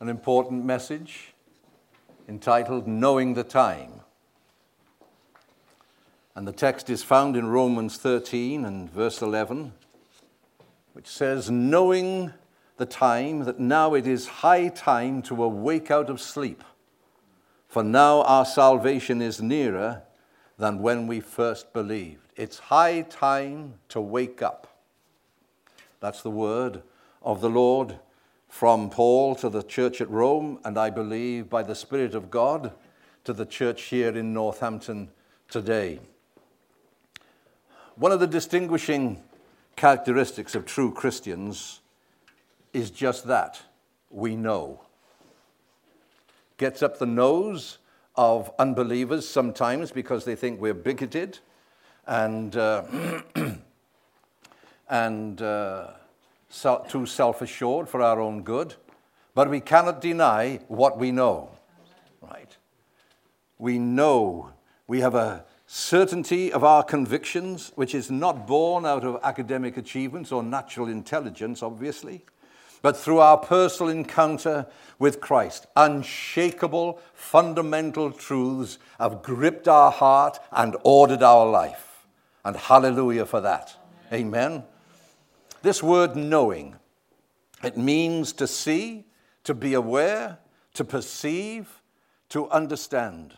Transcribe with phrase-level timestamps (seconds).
[0.00, 1.34] an important message
[2.26, 4.00] entitled Knowing the Time.
[6.34, 9.74] And the text is found in Romans 13 and verse 11,
[10.94, 12.32] which says, Knowing
[12.78, 16.64] the time that now it is high time to awake out of sleep,
[17.68, 20.02] for now our salvation is nearer
[20.56, 22.32] than when we first believed.
[22.36, 24.78] It's high time to wake up.
[26.00, 26.82] That's the word
[27.22, 27.98] of the Lord
[28.50, 32.72] from Paul to the church at Rome, and I believe by the Spirit of God
[33.22, 35.08] to the church here in Northampton
[35.48, 36.00] today.
[37.94, 39.22] One of the distinguishing
[39.76, 41.80] characteristics of true Christians
[42.72, 43.62] is just that
[44.10, 44.80] we know.
[46.56, 47.78] Gets up the nose
[48.16, 51.38] of unbelievers sometimes because they think we're bigoted
[52.06, 52.82] and, uh,
[54.88, 55.86] and uh,
[56.88, 58.74] too self assured for our own good,
[59.34, 61.50] but we cannot deny what we know.
[62.20, 62.56] Right?
[63.58, 64.50] We know,
[64.86, 70.32] we have a certainty of our convictions, which is not born out of academic achievements
[70.32, 72.24] or natural intelligence, obviously,
[72.82, 74.66] but through our personal encounter
[74.98, 75.66] with Christ.
[75.76, 82.06] Unshakable, fundamental truths have gripped our heart and ordered our life.
[82.44, 83.76] And hallelujah for that.
[84.12, 84.52] Amen.
[84.52, 84.64] Amen.
[85.62, 86.76] This word knowing,
[87.62, 89.04] it means to see,
[89.44, 90.38] to be aware,
[90.74, 91.82] to perceive,
[92.30, 93.36] to understand.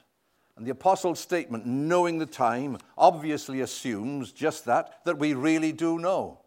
[0.56, 5.98] And the apostle's statement, knowing the time, obviously assumes just that, that we really do
[5.98, 6.38] know.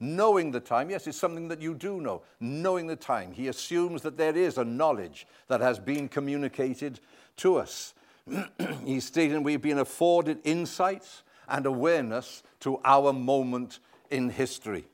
[0.00, 2.22] Knowing the time, yes, it's something that you do know.
[2.40, 3.32] Knowing the time.
[3.32, 7.00] He assumes that there is a knowledge that has been communicated
[7.36, 7.94] to us.
[8.84, 13.78] He's stating we've been afforded insights and awareness to our moment
[14.10, 14.84] in history.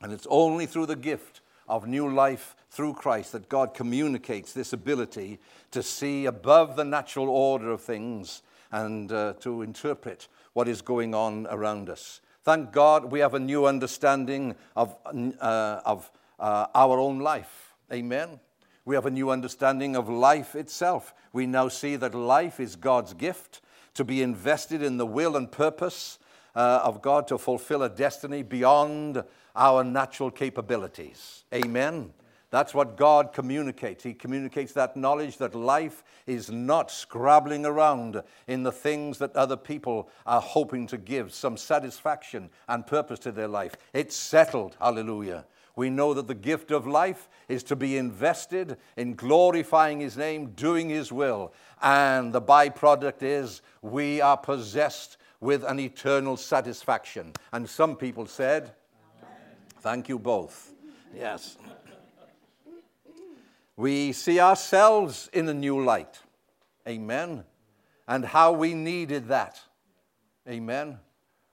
[0.00, 4.72] And it's only through the gift of new life through Christ that God communicates this
[4.72, 5.38] ability
[5.70, 11.14] to see above the natural order of things and uh, to interpret what is going
[11.14, 12.20] on around us.
[12.42, 17.74] Thank God we have a new understanding of, uh, of uh, our own life.
[17.92, 18.40] Amen.
[18.84, 21.14] We have a new understanding of life itself.
[21.32, 23.60] We now see that life is God's gift
[23.94, 26.18] to be invested in the will and purpose
[26.54, 29.22] uh, of God to fulfill a destiny beyond
[29.60, 31.44] our natural capabilities.
[31.54, 32.14] Amen.
[32.48, 34.02] That's what God communicates.
[34.02, 39.56] He communicates that knowledge that life is not scrabbling around in the things that other
[39.56, 43.76] people are hoping to give some satisfaction and purpose to their life.
[43.92, 44.76] It's settled.
[44.80, 45.44] Hallelujah.
[45.76, 50.52] We know that the gift of life is to be invested in glorifying His name,
[50.56, 51.52] doing His will.
[51.82, 57.32] And the byproduct is we are possessed with an eternal satisfaction.
[57.52, 58.72] And some people said,
[59.80, 60.72] Thank you both.
[61.16, 61.56] Yes.
[63.76, 66.20] We see ourselves in a new light.
[66.86, 67.44] Amen.
[68.06, 69.58] And how we needed that.
[70.46, 70.98] Amen.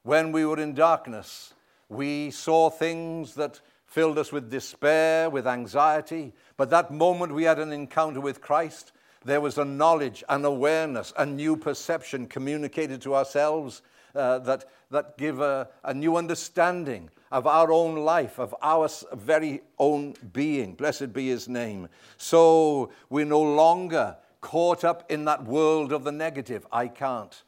[0.03, 1.53] When we were in darkness,
[1.87, 6.33] we saw things that filled us with despair, with anxiety.
[6.57, 8.91] But that moment we had an encounter with Christ,
[9.23, 13.81] there was a knowledge, an awareness, a new perception communicated to ourselves
[14.15, 19.61] uh, that, that give a, a new understanding of our own life, of our very
[19.79, 20.73] own being.
[20.73, 21.89] Blessed be his name.
[22.17, 26.65] So we're no longer caught up in that world of the negative.
[26.71, 27.43] I can't.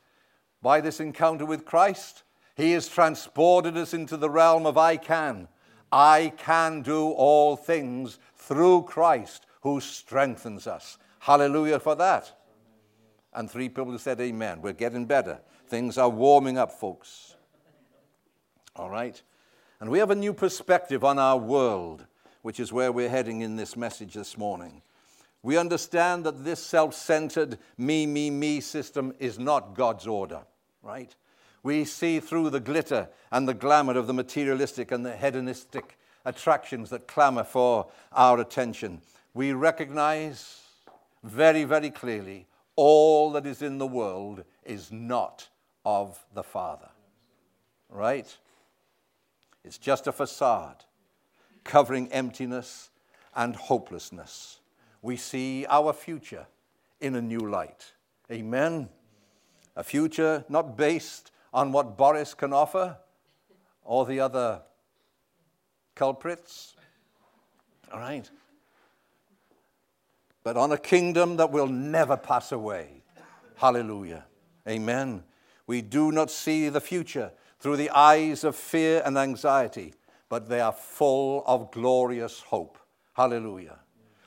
[0.62, 2.24] By this encounter with Christ,
[2.56, 5.48] he has transported us into the realm of I can.
[5.92, 10.98] I can do all things through Christ who strengthens us.
[11.20, 12.32] Hallelujah for that.
[13.34, 14.62] And three people said, Amen.
[14.62, 15.40] We're getting better.
[15.70, 17.36] Things are warming up, folks.
[18.76, 19.22] All right?
[19.80, 22.08] And we have a new perspective on our world,
[22.42, 24.82] which is where we're heading in this message this morning.
[25.44, 30.42] We understand that this self centered me, me, me system is not God's order,
[30.82, 31.16] right?
[31.62, 36.90] We see through the glitter and the glamour of the materialistic and the hedonistic attractions
[36.90, 39.02] that clamor for our attention.
[39.36, 40.64] We recognize
[41.24, 45.48] very, very clearly all that is in the world is not
[45.86, 46.90] of the Father,
[47.90, 48.38] right?
[49.64, 50.86] It's just a facade
[51.64, 52.90] covering emptiness
[53.36, 54.60] and hopelessness.
[55.02, 56.48] We see our future
[57.00, 57.94] in a new light.
[58.32, 58.90] Amen.
[59.76, 62.98] A future not based on what Boris can offer
[63.84, 64.62] or the other
[65.96, 66.76] culprits.
[67.92, 68.30] All right.
[70.44, 73.04] But on a kingdom that will never pass away.
[73.56, 74.26] Hallelujah.
[74.68, 75.24] Amen.
[75.70, 79.94] We do not see the future through the eyes of fear and anxiety,
[80.28, 82.80] but they are full of glorious hope.
[83.14, 83.78] Hallelujah.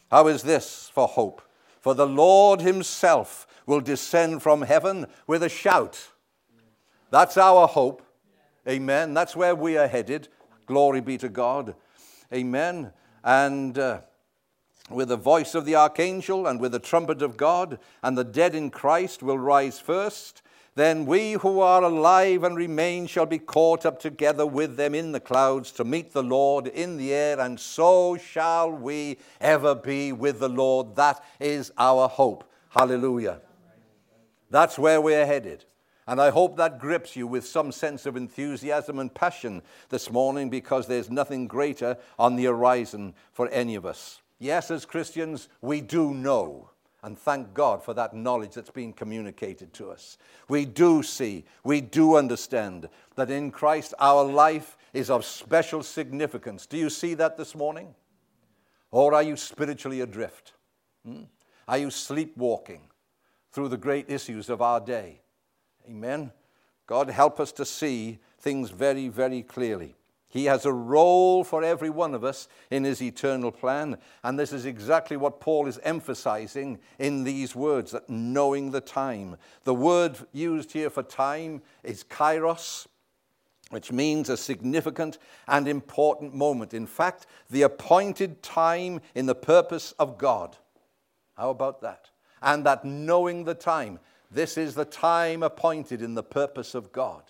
[0.08, 1.42] How is this for hope?
[1.80, 6.10] For the Lord himself will descend from heaven with a shout.
[7.10, 8.06] That's our hope.
[8.68, 9.12] Amen.
[9.12, 10.28] That's where we are headed.
[10.66, 11.74] Glory be to God.
[12.32, 12.92] Amen.
[13.24, 14.02] And uh,
[14.90, 18.54] with the voice of the archangel and with the trumpet of God, and the dead
[18.54, 20.42] in Christ will rise first.
[20.74, 25.12] Then we who are alive and remain shall be caught up together with them in
[25.12, 30.12] the clouds to meet the Lord in the air, and so shall we ever be
[30.12, 30.96] with the Lord.
[30.96, 32.50] That is our hope.
[32.70, 33.42] Hallelujah.
[34.48, 35.66] That's where we're headed.
[36.06, 40.50] And I hope that grips you with some sense of enthusiasm and passion this morning
[40.50, 44.20] because there's nothing greater on the horizon for any of us.
[44.38, 46.71] Yes, as Christians, we do know.
[47.02, 50.19] And thank God for that knowledge that's been communicated to us.
[50.49, 56.66] We do see, we do understand that in Christ our life is of special significance.
[56.66, 57.94] Do you see that this morning?
[58.93, 60.52] Or are you spiritually adrift?
[61.04, 61.22] Hmm?
[61.66, 62.82] Are you sleepwalking
[63.50, 65.22] through the great issues of our day?
[65.88, 66.31] Amen.
[66.87, 69.96] God help us to see things very, very clearly.
[70.32, 73.99] He has a role for every one of us in his eternal plan.
[74.25, 79.37] And this is exactly what Paul is emphasizing in these words that knowing the time.
[79.64, 82.87] The word used here for time is kairos,
[83.69, 85.19] which means a significant
[85.49, 86.73] and important moment.
[86.73, 90.56] In fact, the appointed time in the purpose of God.
[91.37, 92.08] How about that?
[92.40, 93.99] And that knowing the time.
[94.31, 97.25] This is the time appointed in the purpose of God.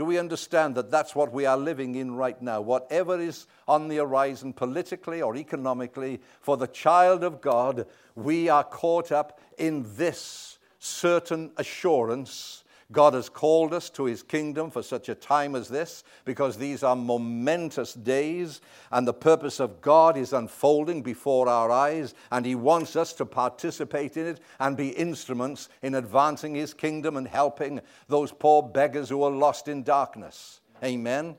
[0.00, 2.62] Do we understand that that's what we are living in right now?
[2.62, 8.64] Whatever is on the horizon, politically or economically, for the child of God, we are
[8.64, 15.08] caught up in this certain assurance God has called us to his kingdom for such
[15.08, 18.60] a time as this because these are momentous days
[18.90, 23.24] and the purpose of God is unfolding before our eyes and he wants us to
[23.24, 29.08] participate in it and be instruments in advancing his kingdom and helping those poor beggars
[29.08, 30.60] who are lost in darkness.
[30.82, 31.36] Amen.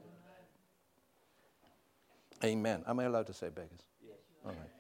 [2.43, 2.83] Amen.
[2.87, 3.81] Am I allowed to say beggars?
[4.03, 4.15] Yes.
[4.45, 4.70] All right.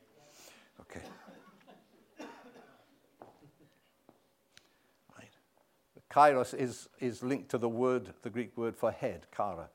[6.11, 9.69] Kairos is, is linked to the word, the Greek word for head, kara.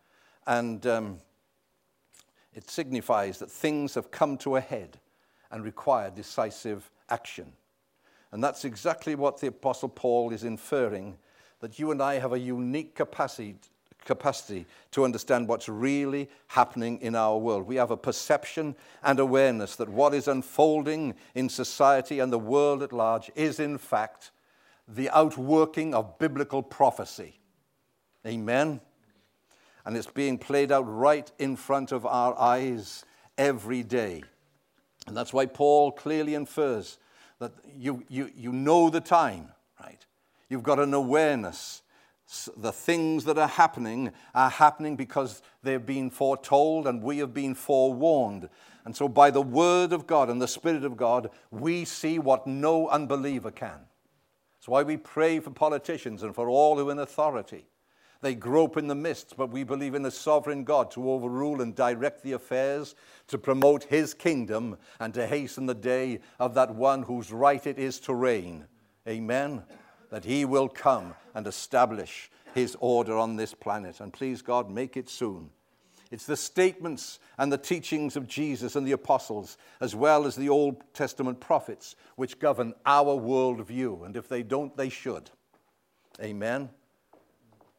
[0.46, 1.18] And um,
[2.54, 4.98] it signifies that things have come to a head
[5.50, 7.52] and require decisive action.
[8.32, 11.16] And that's exactly what the Apostle Paul is inferring
[11.60, 13.56] that you and I have a unique capacity,
[14.04, 17.66] capacity to understand what's really happening in our world.
[17.66, 22.82] We have a perception and awareness that what is unfolding in society and the world
[22.82, 24.32] at large is, in fact,
[24.88, 27.38] the outworking of biblical prophecy.
[28.26, 28.80] Amen?
[29.84, 33.04] And it's being played out right in front of our eyes
[33.38, 34.22] every day.
[35.06, 36.98] And that's why Paul clearly infers
[37.38, 39.48] that you, you, you know the time,
[39.80, 40.04] right?
[40.48, 41.82] You've got an awareness.
[42.56, 47.54] The things that are happening are happening because they've been foretold and we have been
[47.54, 48.48] forewarned.
[48.84, 52.46] And so, by the word of God and the Spirit of God, we see what
[52.46, 53.80] no unbeliever can.
[54.66, 57.68] That's why we pray for politicians and for all who are in authority.
[58.20, 61.72] They grope in the midst, but we believe in a sovereign God to overrule and
[61.72, 62.96] direct the affairs,
[63.28, 67.78] to promote his kingdom, and to hasten the day of that one whose right it
[67.78, 68.66] is to reign.
[69.06, 69.62] Amen.
[70.10, 74.00] That he will come and establish his order on this planet.
[74.00, 75.50] And please, God, make it soon.
[76.10, 80.48] It's the statements and the teachings of Jesus and the apostles, as well as the
[80.48, 84.06] Old Testament prophets, which govern our worldview.
[84.06, 85.30] And if they don't, they should.
[86.20, 86.70] Amen.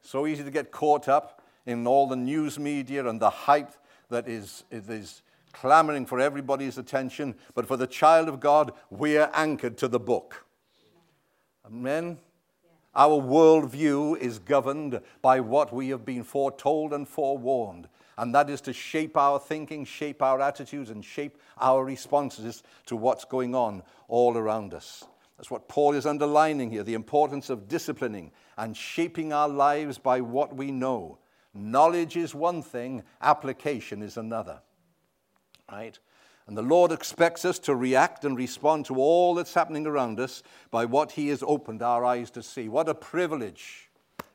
[0.02, 3.74] So easy to get caught up in all the news media and the hype
[4.10, 5.22] that is, is
[5.54, 7.36] clamoring for everybody's attention.
[7.56, 10.46] But for the child of God, we are anchored to the book.
[11.66, 12.18] Amen.
[12.96, 18.62] Our worldview is governed by what we have been foretold and forewarned and that is
[18.62, 23.84] to shape our thinking, shape our attitudes, and shape our responses to what's going on
[24.08, 25.06] all around us.
[25.38, 30.22] That's what Paul is underlining here the importance of disciplining and shaping our lives by
[30.22, 31.20] what we know.
[31.54, 34.62] Knowledge is one thing, application is another.
[35.72, 35.98] Right?
[36.48, 40.42] And the Lord expects us to react and respond to all that's happening around us
[40.72, 42.70] by what He has opened our eyes to see.
[42.70, 43.90] What a privilege.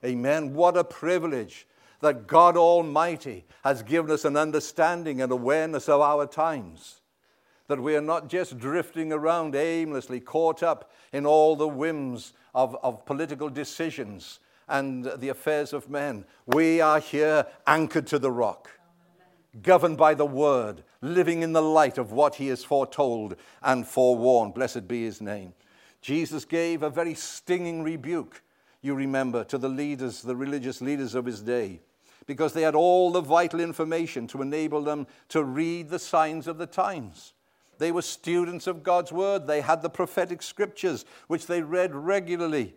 [0.04, 0.52] Amen.
[0.52, 1.66] What a privilege
[2.02, 7.00] that God Almighty has given us an understanding and awareness of our times.
[7.68, 12.76] That we are not just drifting around aimlessly, caught up in all the whims of,
[12.82, 16.24] of political decisions and the affairs of men.
[16.44, 18.68] We are here anchored to the rock.
[19.62, 24.54] governed by the word, living in the light of what he has foretold and forewarned.
[24.54, 25.52] Blessed be his name.
[26.00, 28.42] Jesus gave a very stinging rebuke,
[28.80, 31.80] you remember, to the leaders, the religious leaders of his day,
[32.26, 36.58] because they had all the vital information to enable them to read the signs of
[36.58, 37.34] the times.
[37.78, 39.46] They were students of God's word.
[39.46, 42.74] They had the prophetic scriptures, which they read regularly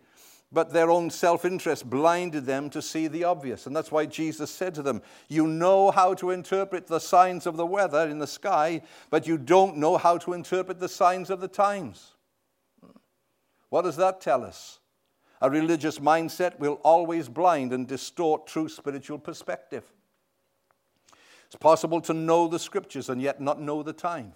[0.52, 3.66] but their own self interest blinded them to see the obvious.
[3.66, 7.56] And that's why Jesus said to them, You know how to interpret the signs of
[7.56, 11.40] the weather in the sky, but you don't know how to interpret the signs of
[11.40, 12.12] the times.
[13.70, 14.78] What does that tell us?
[15.40, 19.84] A religious mindset will always blind and distort true spiritual perspective.
[21.46, 24.34] It's possible to know the scriptures and yet not know the time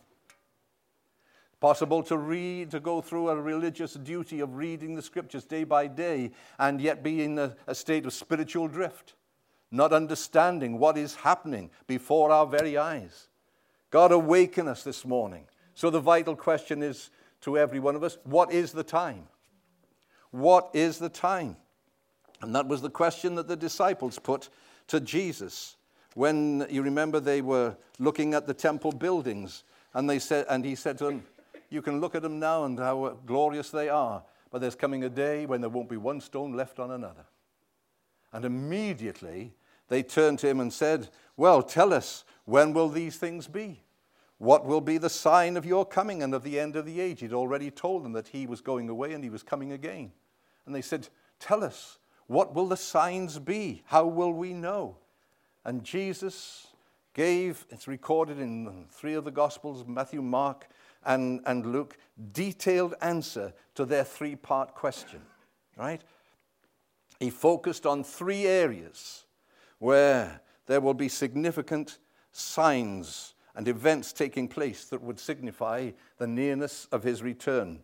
[1.60, 5.86] possible to read, to go through a religious duty of reading the scriptures day by
[5.86, 9.14] day and yet be in a, a, state of spiritual drift,
[9.70, 13.28] not understanding what is happening before our very eyes.
[13.90, 15.44] God, awaken us this morning.
[15.74, 17.10] So, the vital question is
[17.42, 19.28] to every one of us what is the time?
[20.30, 21.56] What is the time?
[22.42, 24.48] And that was the question that the disciples put
[24.88, 25.76] to Jesus
[26.14, 30.74] when you remember they were looking at the temple buildings and they said and he
[30.74, 31.22] said to them
[31.68, 35.08] you can look at them now and how glorious they are, but there's coming a
[35.08, 37.24] day when there won't be one stone left on another.
[38.32, 39.54] And immediately
[39.88, 43.82] they turned to him and said, Well, tell us, when will these things be?
[44.40, 47.20] What will be the sign of your coming and of the end of the age?
[47.20, 50.12] He'd already told them that he was going away and he was coming again.
[50.64, 53.82] And they said, Tell us, what will the signs be?
[53.84, 54.96] How will we know?
[55.62, 56.68] And Jesus
[57.12, 60.68] gave, it's recorded in three of the Gospels Matthew, Mark,
[61.04, 61.98] and, and Luke
[62.32, 65.20] detailed answer to their three part question,
[65.76, 66.00] right?
[67.18, 69.26] He focused on three areas
[69.80, 71.98] where there will be significant
[72.32, 77.80] signs and events taking place that would signify the nearness of his return.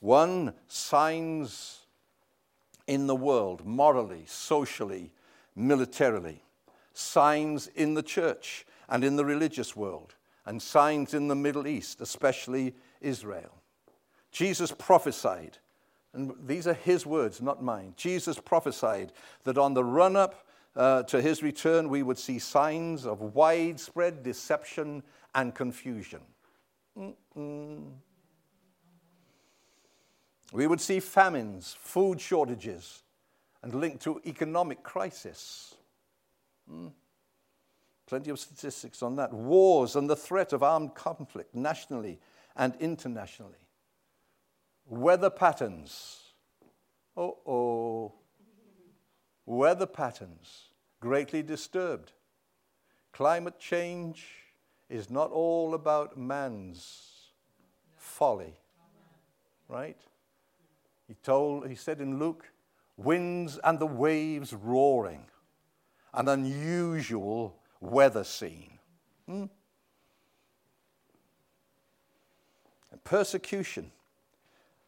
[0.00, 1.80] One, signs
[2.86, 5.12] in the world, morally, socially,
[5.54, 6.42] militarily.
[6.92, 10.14] Signs in the church and in the religious world
[10.46, 13.62] and signs in the Middle East, especially Israel.
[14.32, 15.58] Jesus prophesied,
[16.12, 17.94] and these are his words, not mine.
[17.96, 19.12] Jesus prophesied
[19.44, 20.46] that on the run up
[20.76, 25.02] uh, to his return, we would see signs of widespread deception
[25.34, 26.20] and confusion.
[26.98, 27.92] Mm-mm.
[30.52, 33.02] We would see famines, food shortages,
[33.62, 35.74] and linked to economic crisis.
[36.70, 36.92] Mm.
[38.06, 39.32] Plenty of statistics on that.
[39.32, 42.18] Wars and the threat of armed conflict nationally
[42.56, 43.54] and internationally.
[44.86, 46.18] Weather patterns.
[47.16, 48.12] Oh, oh.
[49.50, 50.66] Weather patterns
[51.00, 52.12] greatly disturbed.
[53.10, 54.28] Climate change
[54.88, 57.32] is not all about man's
[57.96, 58.54] folly.
[59.66, 59.96] Right?
[61.08, 62.46] He told, he said in Luke,
[62.96, 65.24] winds and the waves roaring,
[66.14, 68.78] an unusual weather scene.
[69.26, 69.46] Hmm?
[73.02, 73.90] Persecution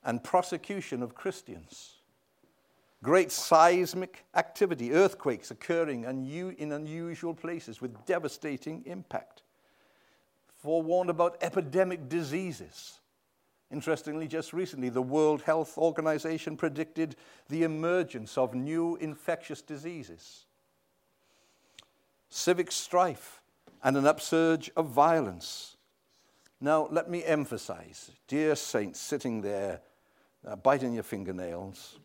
[0.04, 1.96] and prosecution of Christians.
[3.02, 9.42] Great seismic activity, earthquakes occurring in unusual places with devastating impact.
[10.62, 13.00] Forewarned about epidemic diseases.
[13.72, 17.16] Interestingly, just recently, the World Health Organization predicted
[17.48, 20.44] the emergence of new infectious diseases
[22.32, 23.42] civic strife,
[23.84, 25.76] and an upsurge of violence.
[26.60, 29.80] Now, let me emphasize, dear saints sitting there
[30.46, 31.98] uh, biting your fingernails,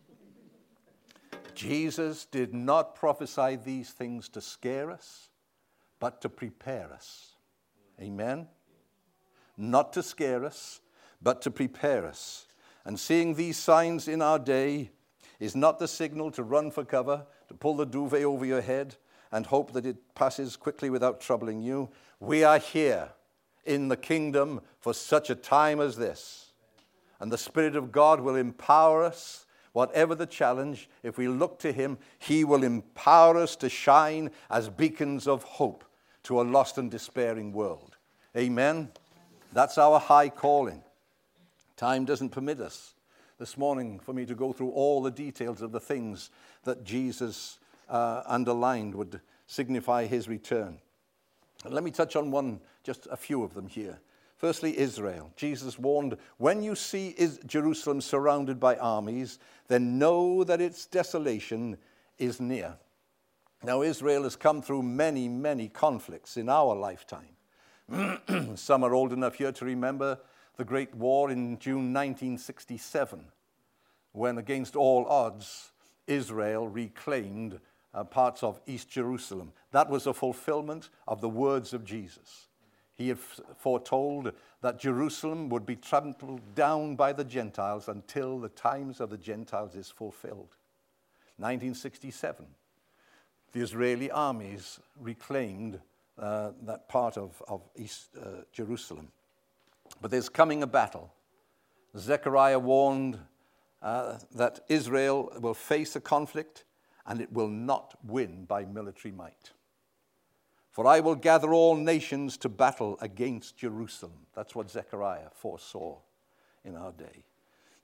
[1.58, 5.28] Jesus did not prophesy these things to scare us,
[5.98, 7.32] but to prepare us.
[8.00, 8.46] Amen?
[9.56, 10.80] Not to scare us,
[11.20, 12.46] but to prepare us.
[12.84, 14.92] And seeing these signs in our day
[15.40, 18.94] is not the signal to run for cover, to pull the duvet over your head,
[19.32, 21.88] and hope that it passes quickly without troubling you.
[22.20, 23.08] We are here
[23.64, 26.52] in the kingdom for such a time as this.
[27.18, 29.44] And the Spirit of God will empower us,
[29.78, 30.88] whatever the challenge.
[31.04, 35.84] If we look to Him, He will empower us to shine as beacons of hope
[36.24, 37.96] to a lost and despairing world.
[38.36, 38.90] Amen.
[39.52, 40.82] That's our high calling.
[41.76, 42.94] Time doesn't permit us
[43.38, 46.30] this morning for me to go through all the details of the things
[46.64, 50.80] that Jesus uh, underlined would signify his return.
[51.64, 54.00] Let me touch on one, just a few of them here.
[54.38, 55.32] Firstly, Israel.
[55.36, 57.14] Jesus warned, When you see
[57.44, 61.76] Jerusalem surrounded by armies, then know that its desolation
[62.18, 62.76] is near.
[63.64, 67.34] Now, Israel has come through many, many conflicts in our lifetime.
[68.54, 70.18] Some are old enough here to remember
[70.56, 73.24] the Great War in June 1967,
[74.12, 75.72] when, against all odds,
[76.06, 77.58] Israel reclaimed
[77.92, 79.52] uh, parts of East Jerusalem.
[79.72, 82.47] That was a fulfillment of the words of Jesus.
[82.98, 88.98] He had foretold that Jerusalem would be trampled down by the Gentiles until the times
[89.00, 90.56] of the Gentiles is fulfilled.
[91.36, 92.44] 1967,
[93.52, 95.80] the Israeli armies reclaimed
[96.18, 99.12] uh, that part of, of East uh, Jerusalem.
[100.02, 101.14] But there's coming a battle.
[101.96, 103.20] Zechariah warned
[103.80, 106.64] uh, that Israel will face a conflict
[107.06, 109.52] and it will not win by military might.
[110.78, 114.12] For I will gather all nations to battle against Jerusalem.
[114.32, 115.96] That's what Zechariah foresaw
[116.64, 117.24] in our day.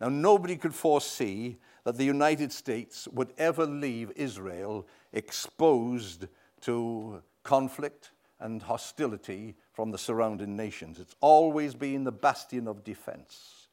[0.00, 6.28] Now, nobody could foresee that the United States would ever leave Israel exposed
[6.60, 11.00] to conflict and hostility from the surrounding nations.
[11.00, 13.66] It's always been the bastion of defense.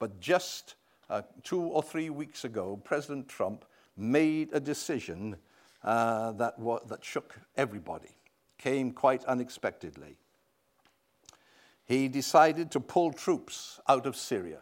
[0.00, 0.74] But just
[1.08, 3.64] uh, two or three weeks ago, President Trump
[3.96, 5.36] made a decision
[5.84, 8.16] uh, that, wa- that shook everybody,
[8.58, 10.16] came quite unexpectedly.
[11.84, 14.60] He decided to pull troops out of Syria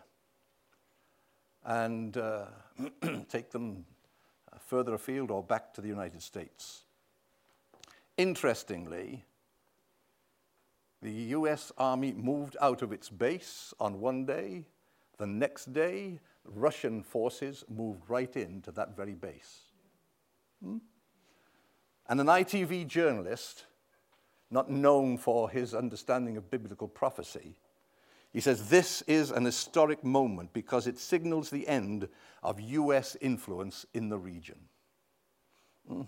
[1.64, 2.44] and uh,
[3.28, 3.86] take them
[4.58, 6.84] further afield or back to the United States.
[8.16, 9.24] Interestingly,
[11.02, 14.64] the US Army moved out of its base on one day.
[15.18, 19.62] The next day, Russian forces moved right into that very base.
[20.62, 20.78] Hmm?
[22.08, 23.64] And an ITV journalist,
[24.50, 27.56] not known for his understanding of biblical prophecy,
[28.32, 32.08] he says this is an historic moment because it signals the end
[32.42, 34.58] of US influence in the region.
[35.88, 36.02] Hmm?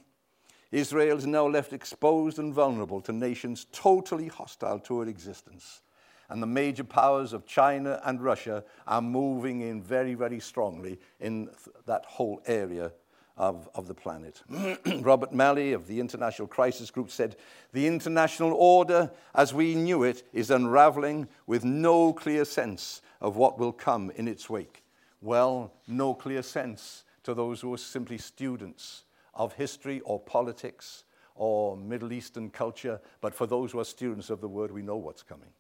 [0.72, 5.82] Israel is now left exposed and vulnerable to nations totally hostile to her existence.
[6.28, 11.48] And the major powers of China and Russia are moving in very, very strongly in
[11.86, 12.90] that whole area
[13.36, 14.42] of, of the planet.
[15.00, 17.36] Robert Malley of the International Crisis Group said,
[17.72, 23.58] The international order as we knew it is unraveling with no clear sense of what
[23.58, 24.84] will come in its wake.
[25.20, 31.76] Well, no clear sense to those who are simply students of history or politics or
[31.76, 35.22] Middle Eastern culture, but for those who are students of the word, we know what's
[35.22, 35.50] coming.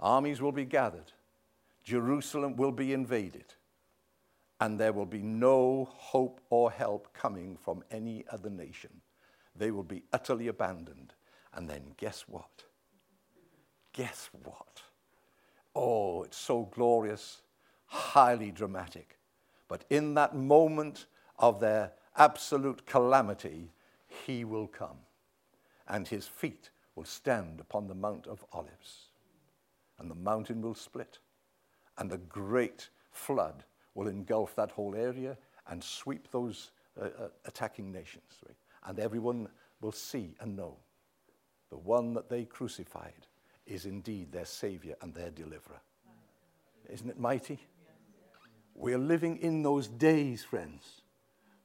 [0.00, 1.12] Armies will be gathered,
[1.84, 3.54] Jerusalem will be invaded,
[4.62, 9.00] and there will be no hope or help coming from any other nation.
[9.56, 11.14] They will be utterly abandoned.
[11.52, 12.62] And then guess what?
[13.92, 14.82] Guess what?
[15.74, 17.42] Oh, it's so glorious,
[17.86, 19.18] highly dramatic.
[19.66, 21.06] But in that moment
[21.40, 23.72] of their absolute calamity,
[24.06, 24.98] he will come,
[25.88, 29.08] and his feet will stand upon the Mount of Olives,
[29.98, 31.18] and the mountain will split,
[31.98, 33.64] and a great flood
[33.94, 35.36] will engulf that whole area
[35.68, 38.24] and sweep those uh, uh, attacking nations.
[38.46, 38.56] Right?
[38.86, 39.48] And everyone
[39.80, 40.76] will see and know
[41.70, 43.26] the one that they crucified
[43.66, 45.80] is indeed their Savior and their deliverer.
[46.90, 47.58] Isn't it mighty?
[48.74, 51.02] We're living in those days, friends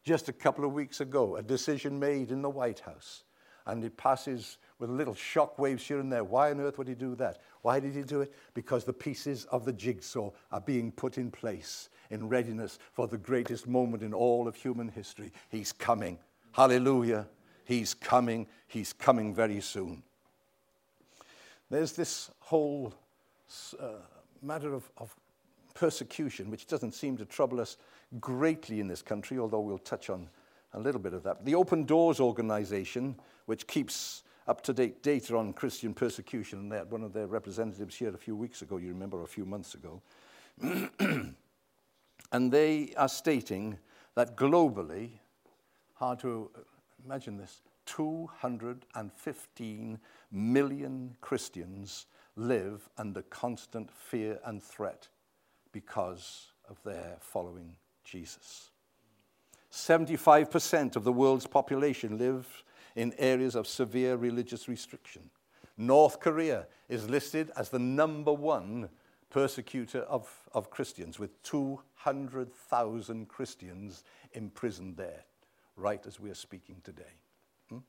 [0.08, 3.26] just a couple of weeks ago, a decision made in the White House.
[3.66, 6.24] And it passes with little shock waves here and there.
[6.24, 7.42] Why on earth would he do that?
[7.62, 8.34] Why did he do it?
[8.54, 13.18] Because the pieces of the jigsaw are being put in place in readiness for the
[13.18, 15.32] greatest moment in all of human history.
[15.50, 16.20] He's coming.
[16.52, 17.28] Hallelujah.
[17.66, 18.48] He's coming.
[18.68, 20.04] He's coming very soon.
[21.70, 22.94] There's this whole
[23.80, 23.88] uh,
[24.42, 25.16] matter of, of
[25.74, 27.78] persecution, which doesn't seem to trouble us
[28.20, 30.30] greatly in this country, although we'll touch on
[30.74, 31.46] a little bit of that.
[31.46, 33.16] The Open Doors organization,
[33.46, 37.28] which keeps up to date data on Christian persecution, and they had one of their
[37.28, 40.02] representatives here a few weeks ago, you remember, a few months ago.
[42.32, 43.78] and they are stating
[44.16, 45.12] that globally,
[45.96, 46.50] hard to
[47.06, 50.00] imagine this, 215
[50.32, 55.08] million Christians live under constant fear and threat
[55.72, 58.72] because of their following Jesus.
[59.72, 62.64] 75% of the world's population live
[62.96, 65.30] in areas of severe religious restriction.
[65.78, 68.90] North Korea is listed as the number one
[69.30, 75.26] persecutor of, of Christians, with 200,000 Christians imprisoned there,
[75.76, 77.04] right as we are speaking today.
[77.70, 77.80] Hmm?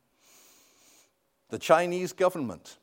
[1.51, 2.79] The Chinese government,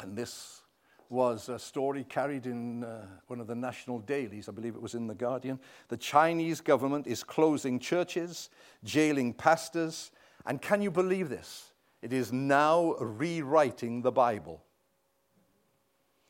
[0.00, 0.62] and this
[1.10, 4.48] was a story carried in uh, one of the national dailies.
[4.48, 5.58] I believe it was in The Guardian.
[5.88, 8.50] The Chinese government is closing churches,
[8.84, 10.10] jailing pastors,
[10.48, 11.72] And can you believe this?
[12.00, 14.64] It is now rewriting the Bible.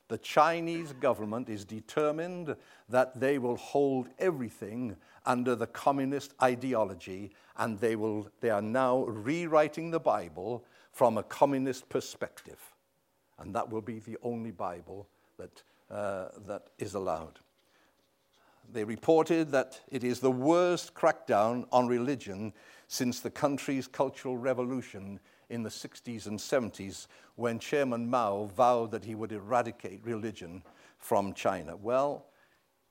[0.08, 2.56] The Chinese government is determined
[2.88, 9.04] that they will hold everything under the communist ideology, and they, will, they are now
[9.04, 12.58] rewriting the Bible from a communist perspective.
[13.38, 17.38] And that will be the only Bible that, uh, that is allowed.
[18.72, 22.52] They reported that it is the worst crackdown on religion
[22.86, 27.06] since the country's cultural revolution in the 60s and 70s
[27.36, 30.62] when Chairman Mao vowed that he would eradicate religion
[30.98, 31.76] from China.
[31.76, 32.26] Well,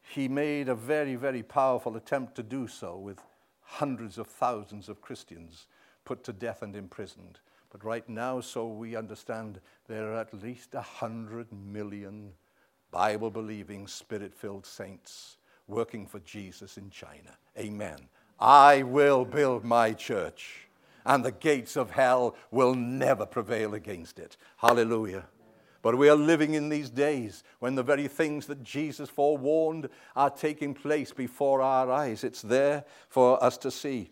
[0.02, 3.20] he made a very, very powerful attempt to do so with
[3.62, 5.68] hundreds of thousands of Christians
[6.06, 7.40] put to death and imprisoned.
[7.70, 12.32] But right now, so we understand, there are at least 100 million
[12.92, 17.38] Bible believing, spirit filled saints working for Jesus in China.
[17.58, 18.08] Amen.
[18.40, 20.67] I will build my church
[21.08, 24.36] and the gates of hell will never prevail against it.
[24.58, 25.26] Hallelujah.
[25.82, 30.30] But we are living in these days when the very things that Jesus forewarned are
[30.30, 32.26] taking place before our eyes.
[32.26, 34.12] It's there for us to see.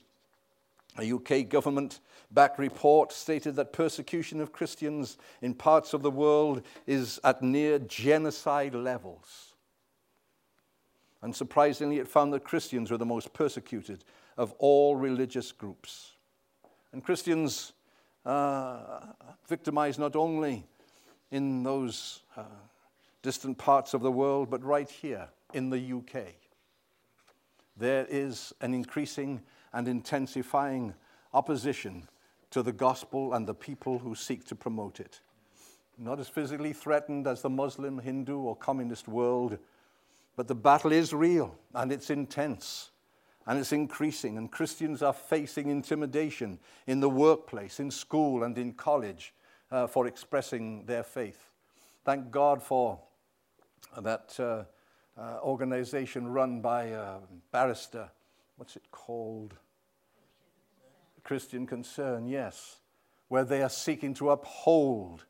[0.97, 1.99] A UK government
[2.31, 7.77] backed report stated that persecution of Christians in parts of the world is at near
[7.79, 9.53] genocide levels.
[11.21, 14.05] And surprisingly, it found that Christians were the most persecuted
[14.37, 16.14] of all religious groups.
[16.95, 17.73] And Christians
[18.25, 19.01] uh,
[19.49, 20.65] victimized not only
[21.29, 22.43] in those uh,
[23.21, 26.35] distant parts of the world, but right here in the UK.
[27.75, 29.41] There is an increasing
[29.73, 30.93] and intensifying
[31.33, 32.07] opposition
[32.51, 35.19] to the gospel and the people who seek to promote it.
[35.97, 39.57] Not as physically threatened as the Muslim, Hindu, or communist world,
[40.37, 42.91] but the battle is real and it's intense
[43.47, 48.73] and it's increasing, and Christians are facing intimidation in the workplace, in school, and in
[48.73, 49.33] college
[49.71, 51.49] uh, for expressing their faith.
[52.03, 52.99] Thank God for
[54.01, 54.63] that uh,
[55.19, 57.17] uh, organization run by a
[57.51, 58.09] barrister.
[58.57, 59.55] What's it called?
[61.23, 62.77] Christian Concern, yes,
[63.27, 65.25] where they are seeking to uphold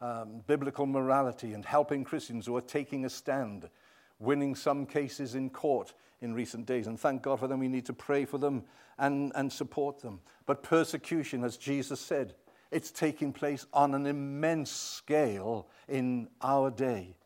[0.00, 3.68] um, biblical morality and helping Christians who are taking a stand,
[4.18, 6.86] winning some cases in court in recent days.
[6.86, 7.60] And thank God for them.
[7.60, 8.64] We need to pray for them
[8.98, 10.20] and, and support them.
[10.46, 12.34] But persecution, as Jesus said,
[12.70, 17.16] it's taking place on an immense scale in our day.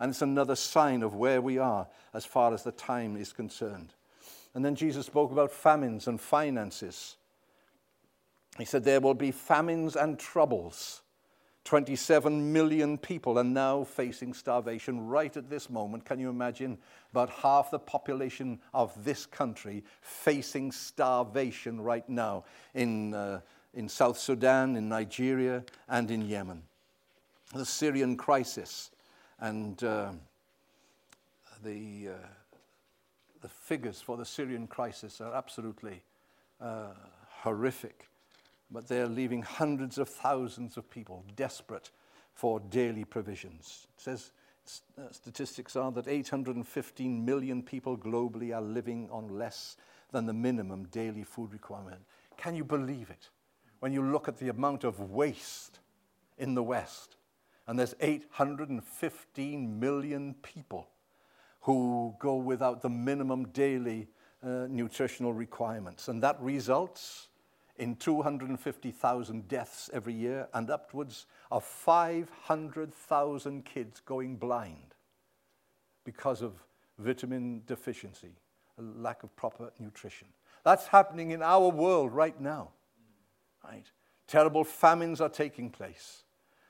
[0.00, 3.94] And it's another sign of where we are as far as the time is concerned.
[4.54, 7.16] And then Jesus spoke about famines and finances.
[8.56, 11.02] He said, There will be famines and troubles
[11.68, 16.02] 27 million people are now facing starvation right at this moment.
[16.02, 16.78] Can you imagine?
[17.12, 23.40] About half the population of this country facing starvation right now in, uh,
[23.74, 26.62] in South Sudan, in Nigeria, and in Yemen.
[27.54, 28.90] The Syrian crisis
[29.38, 30.12] and uh,
[31.62, 32.26] the, uh,
[33.42, 36.00] the figures for the Syrian crisis are absolutely
[36.62, 36.94] uh,
[37.42, 38.08] horrific
[38.70, 41.90] but they're leaving hundreds of thousands of people desperate
[42.34, 43.86] for daily provisions.
[43.96, 44.30] It says
[44.98, 49.76] uh, statistics are that 815 million people globally are living on less
[50.12, 52.00] than the minimum daily food requirement.
[52.36, 53.30] Can you believe it?
[53.80, 55.80] When you look at the amount of waste
[56.36, 57.16] in the West,
[57.66, 60.88] and there's 815 million people
[61.62, 64.08] who go without the minimum daily
[64.42, 67.27] uh, nutritional requirements, and that results
[67.78, 74.94] in 250,000 deaths every year and upwards of 500,000 kids going blind
[76.04, 76.52] because of
[76.98, 78.34] vitamin deficiency,
[78.78, 80.28] a lack of proper nutrition.
[80.64, 82.70] That's happening in our world right now.
[83.64, 83.86] Right?
[84.26, 86.24] Terrible famines are taking place.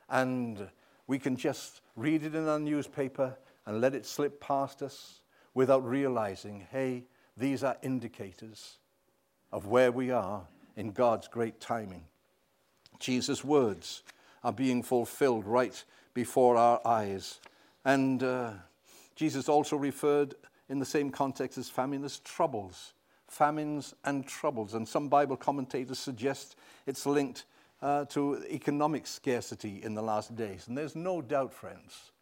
[0.08, 0.68] And
[1.06, 5.20] we can just read it in our newspaper and let it slip past us
[5.54, 7.04] without realizing, hey,
[7.36, 8.78] these are indicators
[9.52, 10.46] of where we are
[10.78, 12.04] in God's great timing.
[13.00, 14.04] Jesus' words
[14.44, 17.40] are being fulfilled right before our eyes.
[17.84, 18.52] And uh,
[19.16, 20.36] Jesus also referred
[20.68, 22.92] in the same context as famine as troubles,
[23.26, 24.74] famines and troubles.
[24.74, 26.54] And some Bible commentators suggest
[26.86, 27.44] it's linked
[27.82, 30.68] uh, to economic scarcity in the last days.
[30.68, 32.12] And there's no doubt, friends,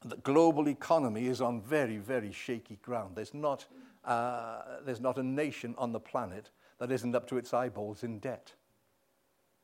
[0.00, 3.16] that the global economy is on very, very shaky ground.
[3.16, 3.66] There's not,
[4.02, 6.48] uh, there's not a nation on the planet
[6.80, 8.52] that isn't up to its eyeballs in debt.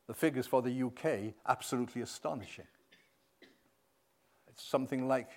[0.06, 2.66] The figures for the UK, absolutely astonishing.
[4.46, 5.30] It's something like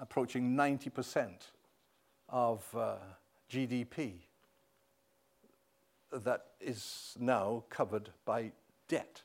[0.00, 1.30] approaching 90%
[2.28, 2.96] of uh,
[3.50, 4.12] GDP
[6.12, 8.52] that is now covered by
[8.86, 9.22] debt.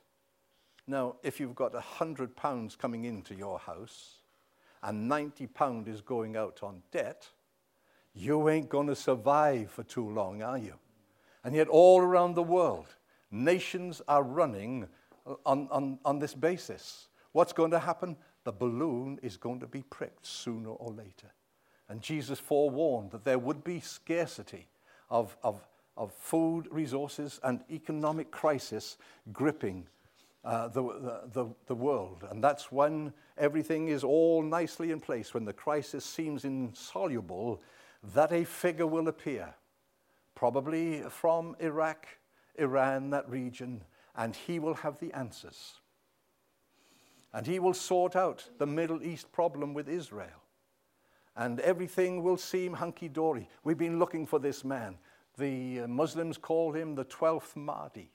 [0.88, 4.20] Now, if you've got a hundred pounds coming into your house
[4.82, 7.28] and 90 pound is going out on debt,
[8.14, 10.76] you ain't going to survive for too long, are you?
[11.46, 12.88] And yet, all around the world,
[13.32, 14.88] nations are running
[15.46, 17.08] on, on, on this basis.
[17.32, 18.18] What's going to happen?
[18.44, 21.32] The balloon is going to be pricked sooner or later.
[21.88, 24.68] And Jesus forewarned that there would be scarcity
[25.10, 25.62] of, of,
[25.96, 28.98] of food resources and economic crisis
[29.32, 29.86] gripping
[30.44, 30.84] uh, the,
[31.32, 32.26] the, the world.
[32.30, 37.62] And that's when everything is all nicely in place, when the crisis seems insoluble,
[38.16, 39.54] that a figure will appear,
[40.36, 42.08] probably from Iraq,
[42.58, 43.82] Iran, that region,
[44.16, 45.80] and he will have the answers.
[47.34, 50.44] And he will sort out the Middle East problem with Israel.
[51.36, 53.50] And everything will seem hunky dory.
[53.64, 54.98] We've been looking for this man.
[55.38, 58.10] The uh, Muslims call him the 12th Mahdi.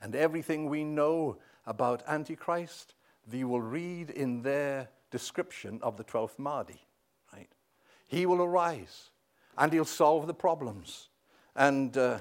[0.00, 1.36] And everything we know
[1.66, 2.94] about Antichrist,
[3.30, 6.80] you will read in their description of the 12th Mahdi.
[7.34, 7.50] Right?
[8.08, 9.11] He will arise
[9.58, 11.08] and he'll solve the problems.
[11.54, 12.18] And, uh,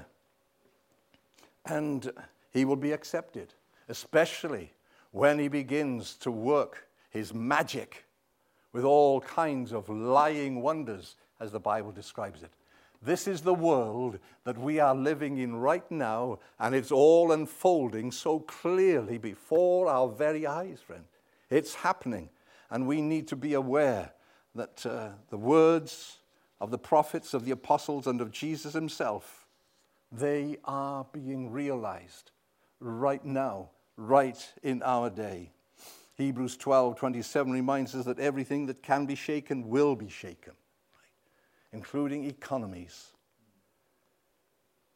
[1.65, 2.11] and
[2.51, 3.53] he will be accepted,
[3.87, 4.73] especially
[5.11, 8.05] when he begins to work his magic
[8.73, 12.51] with all kinds of lying wonders, as the Bible describes it.
[13.01, 18.11] This is the world that we are living in right now, and it's all unfolding
[18.11, 21.03] so clearly before our very eyes, friend.
[21.49, 22.29] It's happening,
[22.69, 24.13] and we need to be aware
[24.53, 26.19] that uh, the words
[26.61, 29.47] of the prophets, of the apostles, and of Jesus himself,
[30.11, 32.31] they are being realized
[32.79, 35.51] right now, right in our day.
[36.15, 40.53] Hebrews 12 27 reminds us that everything that can be shaken will be shaken
[41.73, 43.11] including economies.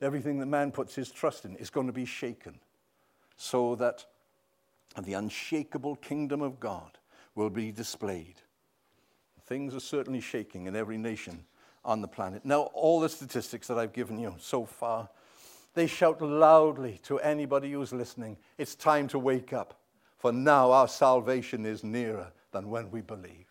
[0.01, 2.59] Everything that man puts his trust in is going to be shaken
[3.37, 4.05] so that
[5.01, 6.97] the unshakable kingdom of God
[7.33, 8.35] will be displayed.
[9.45, 11.45] Things are certainly shaking in every nation
[11.85, 12.43] on the planet.
[12.43, 15.07] Now, all the statistics that I've given you so far,
[15.75, 19.79] they shout loudly to anybody who's listening it's time to wake up,
[20.17, 23.45] for now our salvation is nearer than when we believe.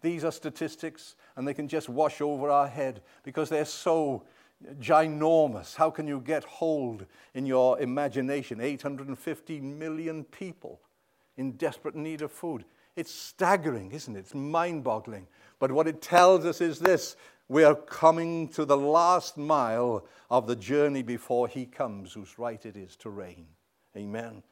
[0.00, 4.24] These are statistics, and they can just wash over our head because they're so
[4.80, 5.76] ginormous.
[5.76, 8.60] How can you get hold in your imagination?
[8.60, 10.80] 850 million people
[11.36, 12.64] in desperate need of food.
[12.96, 14.20] It's staggering, isn't it?
[14.20, 15.26] It's mind boggling.
[15.58, 17.16] But what it tells us is this
[17.48, 22.64] we are coming to the last mile of the journey before He comes, whose right
[22.64, 23.46] it is to reign.
[23.96, 24.42] Amen.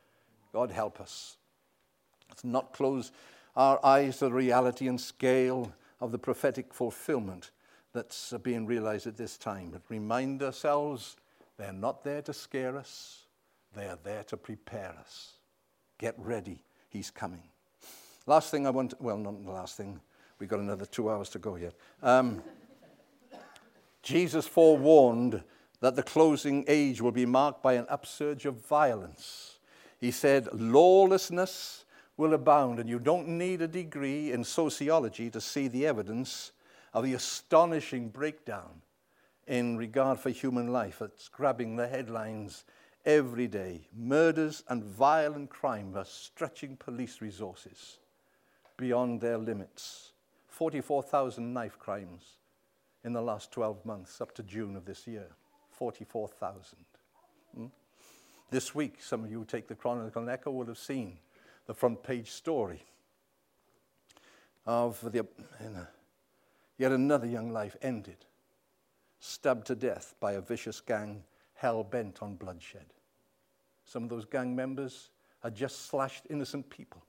[0.53, 1.37] God help us.
[2.29, 3.12] Let's not close
[3.57, 7.50] our eyes to the reality and scale of the prophetic fulfillment
[7.92, 9.70] that's being realized at this time.
[9.70, 11.16] But remind ourselves
[11.57, 13.24] they're not there to scare us,
[13.74, 15.33] they are there to prepare us.
[15.98, 17.49] Get ready, He's coming.
[18.30, 19.98] Last thing I want, well, not the last thing,
[20.38, 21.74] we've got another two hours to go yet.
[22.00, 22.44] Um,
[24.04, 25.42] Jesus forewarned
[25.80, 29.58] that the closing age will be marked by an upsurge of violence.
[29.98, 31.84] He said, lawlessness
[32.16, 32.78] will abound.
[32.78, 36.52] And you don't need a degree in sociology to see the evidence
[36.94, 38.82] of the astonishing breakdown
[39.48, 42.62] in regard for human life that's grabbing the headlines
[43.04, 43.88] every day.
[43.92, 47.96] Murders and violent crime are stretching police resources
[48.80, 50.12] beyond their limits.
[50.48, 52.38] 44,000 knife crimes
[53.04, 55.28] in the last 12 months up to June of this year.
[55.70, 56.78] 44,000.
[57.54, 57.66] Hmm?
[58.50, 61.18] This week, some of you who take the Chronicle and Echo will have seen
[61.66, 62.82] the front page story
[64.66, 65.26] of the,
[65.62, 65.86] you know,
[66.78, 68.24] yet another young life ended,
[69.18, 71.22] stabbed to death by a vicious gang
[71.54, 72.86] hell bent on bloodshed.
[73.84, 75.10] Some of those gang members
[75.42, 77.02] had just slashed innocent people,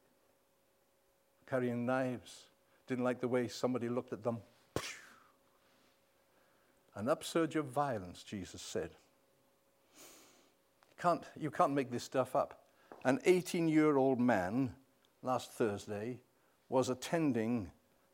[1.52, 2.46] carrying knives,
[2.88, 4.38] didn't like the way somebody looked at them.
[6.96, 8.92] An upsurge of violence, Jesus said.
[10.98, 12.62] Can't, you can't make this stuff up
[13.04, 14.74] an 18 year old man
[15.24, 16.20] last Thursday
[16.70, 17.72] was attending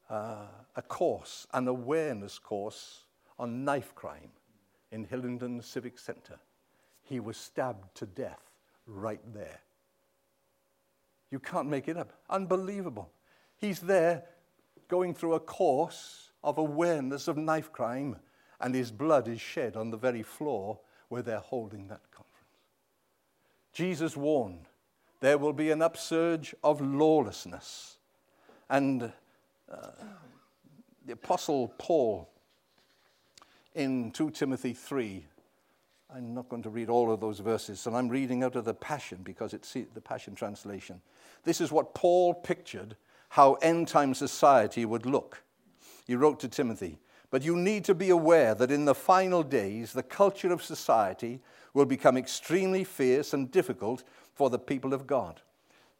[0.09, 3.03] uh, a course, an awareness course
[3.37, 4.31] on knife crime
[4.91, 6.39] in Hillingdon Civic Centre.
[7.03, 8.49] He was stabbed to death
[8.87, 9.59] right there.
[11.29, 12.13] You can't make it up.
[12.29, 13.11] Unbelievable.
[13.59, 14.23] He's there
[14.87, 18.17] going through a course of awareness of knife crime,
[18.59, 22.27] and his blood is shed on the very floor where they're holding that conference.
[23.73, 24.65] Jesus warned
[25.19, 27.97] there will be an upsurge of lawlessness.
[28.69, 29.11] And
[29.71, 29.87] uh,
[31.05, 32.29] the Apostle Paul
[33.73, 35.25] in 2 Timothy 3
[36.15, 38.73] I'm not going to read all of those verses, and I'm reading out of the
[38.73, 41.01] Passion because it's the Passion translation.
[41.43, 42.95] This is what Paul pictured
[43.29, 45.43] how end time society would look.
[46.05, 46.97] He wrote to Timothy,
[47.29, 51.41] But you need to be aware that in the final days, the culture of society
[51.73, 55.41] will become extremely fierce and difficult for the people of God.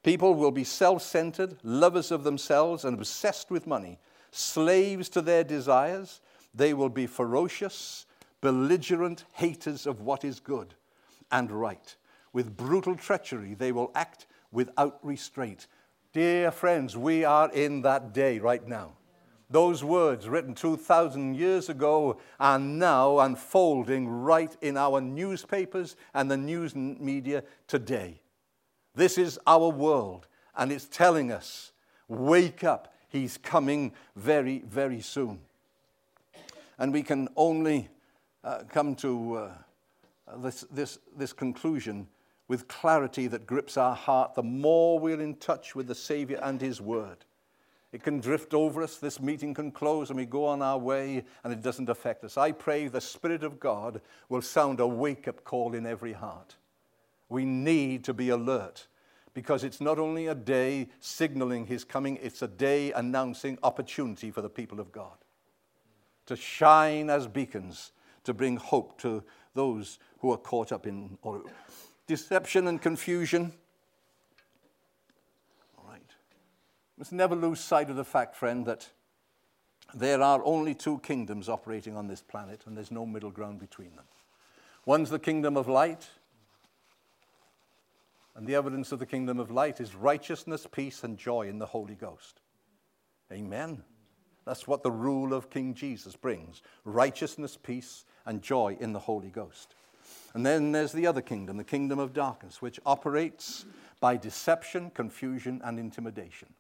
[0.04, 4.00] People will be self centered, lovers of themselves, and obsessed with money,
[4.32, 6.22] slaves to their desires.
[6.54, 8.06] They will be ferocious,
[8.42, 10.74] belligerent haters of what is good
[11.32, 11.96] and right.
[12.34, 15.68] With brutal treachery, they will act without restraint.
[16.14, 18.94] Dear friends, we are in that day right now.
[19.50, 26.38] Those words written 2,000 years ago are now unfolding right in our newspapers and the
[26.38, 28.22] news media today.
[28.96, 31.72] This is our world, and it's telling us
[32.08, 35.40] wake up, he's coming very, very soon.
[36.80, 37.90] And we can only
[38.44, 39.52] uh, come to uh,
[40.38, 42.08] this, this, this conclusion
[42.48, 46.62] with clarity that grips our heart the more we're in touch with the Savior and
[46.62, 47.26] His Word.
[47.92, 48.98] It can drift over us.
[48.98, 52.38] This meeting can close and we go on our way and it doesn't affect us.
[52.38, 56.56] I pray the Spirit of God will sound a wake up call in every heart.
[57.30, 58.88] We need to be alert
[59.34, 64.42] because it's not only a day signaling His coming, it's a day announcing opportunity for
[64.42, 65.18] the people of God
[66.28, 67.92] to shine as beacons
[68.24, 69.24] to bring hope to
[69.56, 71.18] those who are caught up in
[72.08, 73.54] deception and confusion.
[75.78, 76.02] All right.
[76.98, 78.90] Must never lose sight of the fact, friend, that
[79.94, 83.96] there are only two kingdoms operating on this planet, and there's no middle ground between
[83.96, 84.06] them.
[84.86, 86.08] One's the kingdom of light,
[88.36, 91.66] and the evidence of the kingdom of light is righteousness, peace, and joy in the
[91.66, 92.42] Holy Ghost.
[93.32, 93.84] Amen.
[94.46, 99.30] That's what the rule of King Jesus brings righteousness, peace, and joy in the Holy
[99.30, 99.76] Ghost.
[100.38, 103.66] And then there's the other kingdom, the kingdom of darkness, which operates
[104.00, 106.54] by deception, confusion, and intimidation.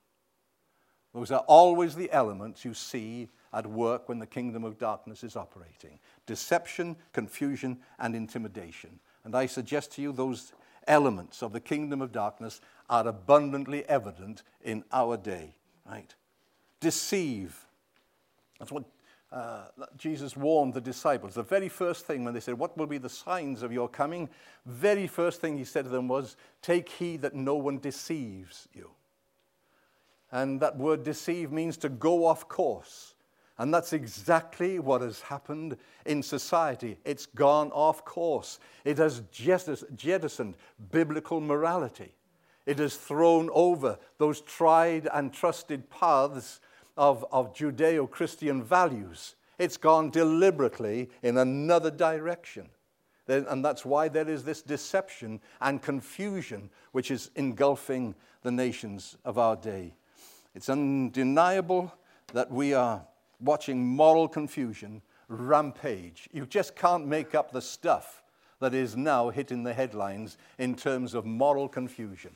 [1.13, 5.35] Those are always the elements you see at work when the kingdom of darkness is
[5.35, 8.99] operating deception, confusion, and intimidation.
[9.23, 10.53] And I suggest to you those
[10.87, 15.53] elements of the kingdom of darkness are abundantly evident in our day,
[15.87, 16.15] right?
[16.79, 17.67] Deceive,
[18.57, 18.85] that's what
[19.31, 19.65] uh,
[19.97, 21.33] Jesus warned the disciples.
[21.33, 24.29] The very first thing when they said, What will be the signs of your coming?
[24.65, 28.91] Very first thing he said to them was, Take heed that no one deceives you.
[30.31, 33.15] And that word deceive means to go off course.
[33.57, 36.97] And that's exactly what has happened in society.
[37.03, 38.59] It's gone off course.
[38.85, 40.55] It has jettisoned
[40.91, 42.13] biblical morality.
[42.65, 46.59] It has thrown over those tried and trusted paths
[46.97, 49.35] of, of Judeo Christian values.
[49.57, 52.69] It's gone deliberately in another direction.
[53.27, 59.37] And that's why there is this deception and confusion which is engulfing the nations of
[59.37, 59.93] our day.
[60.55, 61.93] It's undeniable
[62.33, 63.05] that we are
[63.39, 66.29] watching moral confusion rampage.
[66.31, 68.23] You just can't make up the stuff
[68.59, 72.35] that is now hitting the headlines in terms of moral confusion.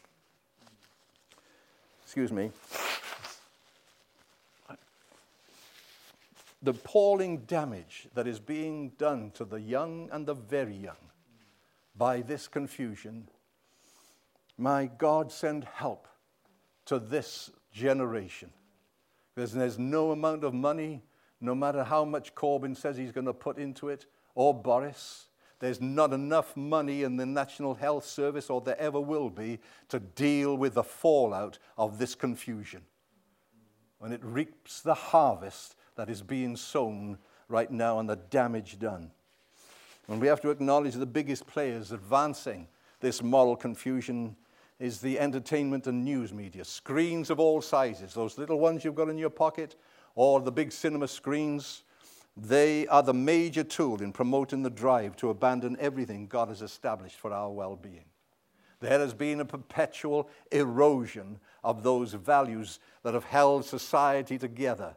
[2.03, 2.51] Excuse me.
[6.61, 10.95] The appalling damage that is being done to the young and the very young
[11.95, 13.27] by this confusion,
[14.57, 16.07] my God, send help
[16.85, 18.51] to this generation.
[19.33, 21.01] Because there's no amount of money,
[21.39, 25.27] no matter how much Corbyn says he's going to put into it, or Boris,
[25.59, 29.99] there's not enough money in the National Health Service, or there ever will be, to
[29.99, 32.81] deal with the fallout of this confusion.
[33.99, 37.15] When it reaps the harvest that is being sown
[37.47, 39.11] right now and the damage done.
[40.07, 42.67] And we have to acknowledge the biggest players advancing
[43.01, 44.35] this moral confusion
[44.79, 46.65] is the entertainment and news media.
[46.65, 49.75] Screens of all sizes, those little ones you've got in your pocket,
[50.15, 51.83] or the big cinema screens,
[52.35, 57.17] they are the major tool in promoting the drive to abandon everything God has established
[57.17, 58.05] for our well being.
[58.79, 64.95] There has been a perpetual erosion of those values that have held society together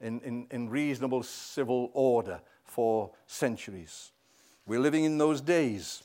[0.00, 4.12] in, in, in reasonable civil order for centuries.
[4.66, 6.02] We're living in those days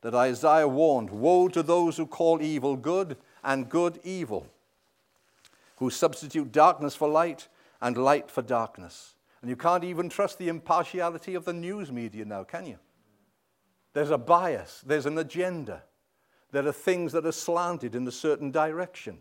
[0.00, 4.46] that Isaiah warned Woe to those who call evil good and good evil,
[5.76, 7.48] who substitute darkness for light
[7.80, 9.14] and light for darkness.
[9.40, 12.78] And you can't even trust the impartiality of the news media now, can you?
[13.92, 15.82] There's a bias, there's an agenda.
[16.50, 19.18] There are things that are slanted in a certain direction.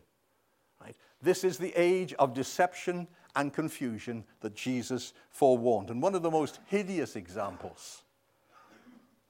[0.81, 0.95] Right?
[1.21, 3.07] This is the age of deception
[3.37, 5.91] and confusion that Jesus forewarned.
[5.91, 8.01] And one of the most hideous examples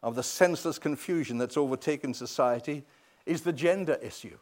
[0.02, 2.86] of the senseless confusion that's overtaken society
[3.26, 4.38] is the gender issue.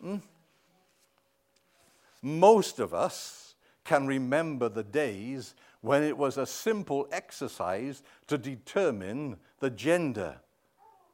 [0.00, 0.16] Hmm?
[2.22, 3.54] Most of us
[3.84, 10.36] can remember the days when it was a simple exercise to determine the gender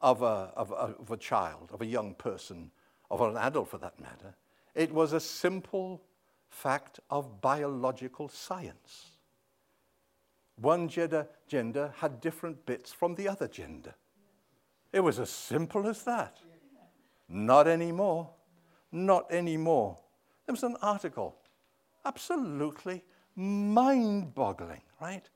[0.01, 2.71] of a, of, a, of a child, of a young person,
[3.11, 4.37] of an adult for that matter.
[4.77, 6.03] It was a simple
[6.49, 9.13] fact of biological science.
[10.57, 13.95] One gender, gender had different bits from the other gender.
[14.93, 16.39] It was as simple as that.
[17.29, 18.31] Not anymore.
[18.91, 19.99] Not anymore.
[20.47, 21.37] There was an article,
[22.05, 23.03] absolutely
[23.35, 25.29] mind boggling, right?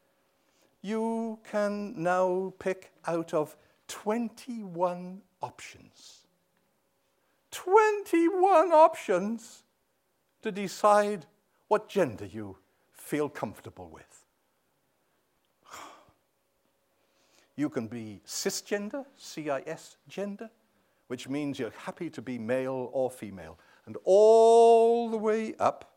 [0.82, 3.56] You can now pick out of
[3.88, 6.26] 21 options.
[7.50, 9.64] 21 options
[10.42, 11.26] to decide
[11.68, 12.56] what gender you
[12.92, 14.24] feel comfortable with.
[17.56, 20.48] You can be cisgender, C I S gender,
[21.08, 25.92] which means you're happy to be male or female, and all the way up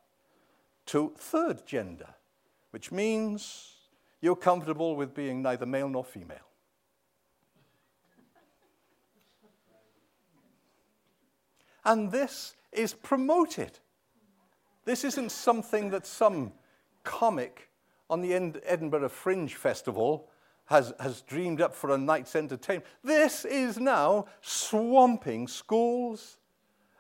[0.88, 2.10] to third gender,
[2.72, 3.76] which means
[4.22, 6.50] you're comfortable with being neither male nor female.
[11.86, 13.80] And this is promoted.
[14.86, 16.52] This isn't something that some
[17.04, 17.70] comic
[18.10, 18.34] on the
[18.66, 20.30] Edinburgh Fringe Festival
[20.66, 22.86] has, has dreamed up for a night's entertainment.
[23.04, 26.38] This is now swamping schools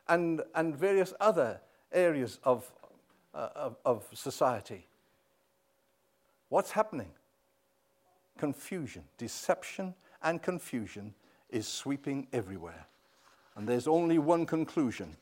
[0.07, 1.61] and, and various other
[1.91, 2.71] areas of,
[3.33, 4.87] uh, of, of society.
[6.49, 7.09] What's happening?
[8.37, 11.13] Confusion, deception, and confusion
[11.49, 12.85] is sweeping everywhere.
[13.55, 15.15] And there's only one conclusion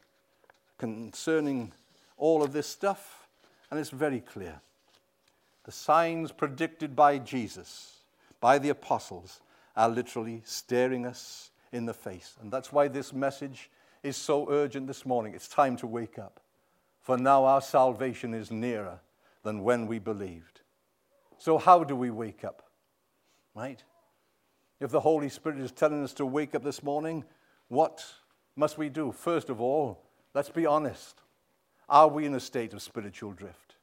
[0.77, 1.73] concerning
[2.21, 3.27] all of this stuff,
[3.69, 4.61] and it's very clear.
[5.65, 8.03] The signs predicted by Jesus,
[8.39, 9.41] by the apostles,
[9.75, 12.35] are literally staring us in the face.
[12.39, 13.71] And that's why this message
[14.03, 15.33] is so urgent this morning.
[15.33, 16.39] It's time to wake up.
[17.01, 18.99] For now our salvation is nearer
[19.43, 20.61] than when we believed.
[21.39, 22.69] So, how do we wake up?
[23.55, 23.83] Right?
[24.79, 27.23] If the Holy Spirit is telling us to wake up this morning,
[27.67, 28.05] what
[28.55, 29.11] must we do?
[29.11, 30.03] First of all,
[30.35, 31.21] let's be honest.
[31.91, 33.75] Are we in a state of spiritual drift?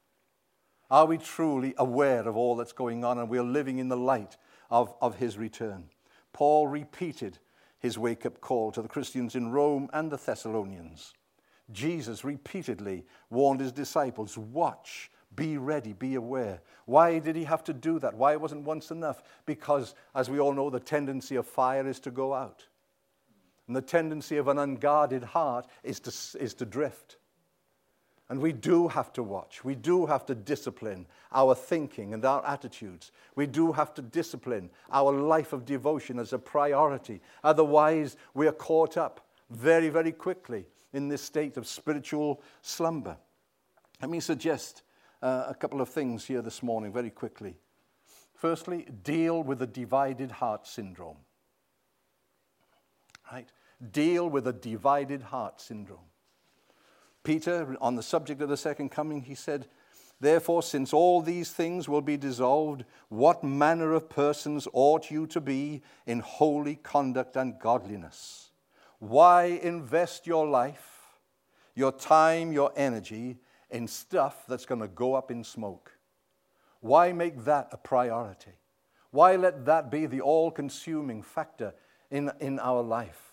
[0.89, 4.35] Are we truly aware of all that's going on and we're living in the light
[4.71, 5.91] of, of his return?
[6.33, 7.37] Paul repeated
[7.77, 11.13] his wake up call to the Christians in Rome and the Thessalonians.
[11.71, 16.61] Jesus repeatedly warned his disciples watch, be ready, be aware.
[16.85, 18.15] Why did he have to do that?
[18.15, 19.21] Why wasn't once enough?
[19.45, 22.65] Because, as we all know, the tendency of fire is to go out.
[23.67, 27.18] And the tendency of an unguarded heart is to, is to drift.
[28.29, 29.63] And we do have to watch.
[29.63, 33.11] We do have to discipline our thinking and our attitudes.
[33.35, 37.21] We do have to discipline our life of devotion as a priority.
[37.43, 43.17] Otherwise, we are caught up very, very quickly in this state of spiritual slumber.
[43.99, 44.83] Let me suggest
[45.23, 47.55] uh, a couple of things here this morning very quickly.
[48.35, 51.17] Firstly, deal with the divided heart syndrome.
[53.31, 53.47] Right?
[53.91, 55.99] deal with a divided heart syndrome.
[57.23, 59.67] Peter, on the subject of the second coming, he said,
[60.21, 65.39] Therefore, since all these things will be dissolved, what manner of persons ought you to
[65.39, 68.51] be in holy conduct and godliness?
[68.99, 71.07] Why invest your life,
[71.73, 73.37] your time, your energy
[73.69, 75.93] in stuff that's going to go up in smoke?
[76.81, 78.51] Why make that a priority?
[79.11, 81.73] Why let that be the all consuming factor
[82.11, 83.28] in, in our life?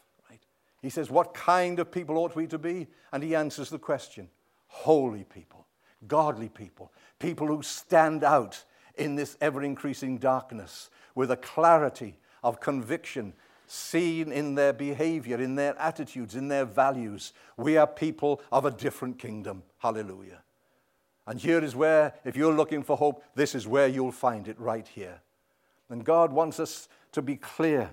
[0.86, 2.86] He says, What kind of people ought we to be?
[3.12, 4.28] And he answers the question
[4.68, 5.66] holy people,
[6.06, 8.62] godly people, people who stand out
[8.94, 13.32] in this ever increasing darkness with a clarity of conviction
[13.66, 17.32] seen in their behavior, in their attitudes, in their values.
[17.56, 19.64] We are people of a different kingdom.
[19.78, 20.44] Hallelujah.
[21.26, 24.60] And here is where, if you're looking for hope, this is where you'll find it
[24.60, 25.20] right here.
[25.90, 27.90] And God wants us to be clear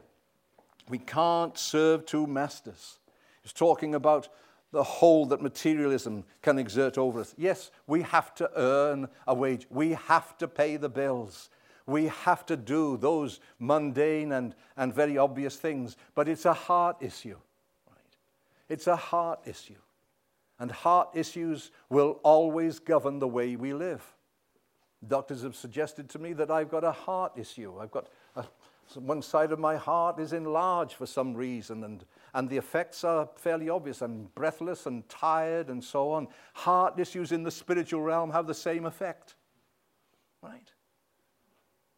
[0.90, 3.00] we can't serve two masters.
[3.42, 4.30] He's talking about
[4.72, 7.36] the hold that materialism can exert over us.
[7.38, 9.68] Yes, we have to earn a wage.
[9.70, 11.50] We have to pay the bills.
[11.86, 15.96] We have to do those mundane and, and very obvious things.
[16.16, 17.38] But it's a heart issue.
[17.88, 18.18] Right?
[18.68, 19.76] It's a heart issue.
[20.60, 24.04] And heart issues will always govern the way we live.
[25.06, 27.78] Doctors have suggested to me that I've got a heart issue.
[27.80, 28.08] I've got
[28.96, 33.30] one side of my heart is enlarged for some reason, and, and the effects are
[33.36, 34.02] fairly obvious.
[34.02, 36.28] I'm breathless and tired and so on.
[36.54, 39.36] Heart issues in the spiritual realm have the same effect.
[40.42, 40.72] Right?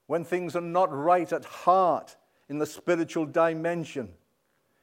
[0.08, 2.16] When things are not right at heart,
[2.50, 4.10] in the spiritual dimension,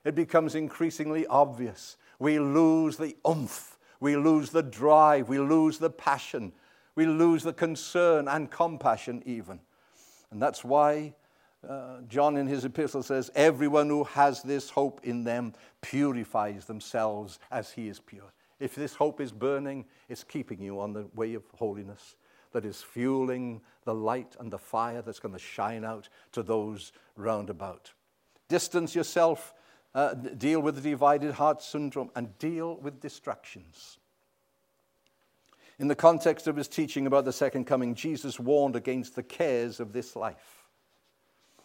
[0.05, 1.97] it becomes increasingly obvious.
[2.19, 6.53] We lose the oomph, we lose the drive, we lose the passion,
[6.95, 9.61] we lose the concern and compassion, even.
[10.31, 11.15] And that's why
[11.69, 17.39] uh, John in his epistle says, Everyone who has this hope in them purifies themselves
[17.51, 18.33] as he is pure.
[18.59, 22.17] If this hope is burning, it's keeping you on the way of holiness
[22.53, 26.93] that is fueling the light and the fire that's going to shine out to those
[27.17, 27.93] round about.
[28.49, 29.55] Distance yourself,
[29.95, 33.99] uh, deal with the divided heart syndrome, and deal with distractions.
[35.79, 39.81] In the context of his teaching about the second coming, Jesus warned against the cares
[39.81, 40.62] of this life.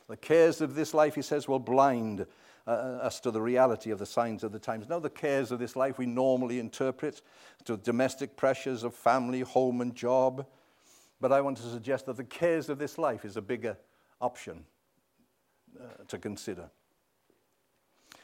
[0.07, 2.25] The cares of this life, he says, will blind
[2.65, 4.87] uh, us to the reality of the signs of the times.
[4.89, 7.21] Now, the cares of this life we normally interpret
[7.65, 10.45] to domestic pressures of family, home, and job.
[11.19, 13.77] But I want to suggest that the cares of this life is a bigger
[14.21, 14.65] option
[15.79, 16.69] uh, to consider.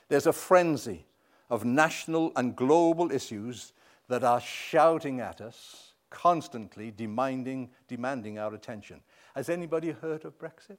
[0.10, 1.06] There's a frenzy
[1.50, 3.74] of national and global issues
[4.10, 9.02] that are shouting at us, constantly demanding, demanding our attention.
[9.36, 10.78] Has anybody heard of Brexit?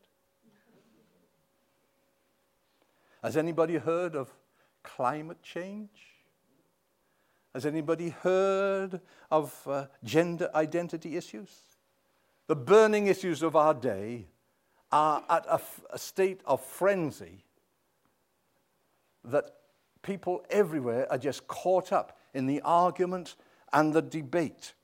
[3.24, 4.30] Has anybody heard of
[4.82, 5.88] climate change?
[7.54, 9.00] Has anybody heard
[9.30, 11.48] of uh, gender identity issues?
[12.48, 14.26] The burning issues of our day
[14.92, 17.44] are at a, f- a state of frenzy
[19.24, 19.54] that
[20.02, 23.36] people everywhere are just caught up in the argument
[23.72, 24.74] and the debate.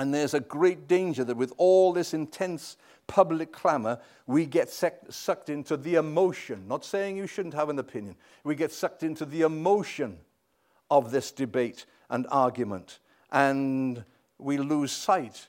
[0.00, 5.50] And there's a great danger that with all this intense public clamor, we get sucked
[5.50, 6.66] into the emotion.
[6.66, 8.16] Not saying you shouldn't have an opinion.
[8.42, 10.16] We get sucked into the emotion
[10.90, 12.98] of this debate and argument.
[13.30, 14.02] And
[14.38, 15.48] we lose sight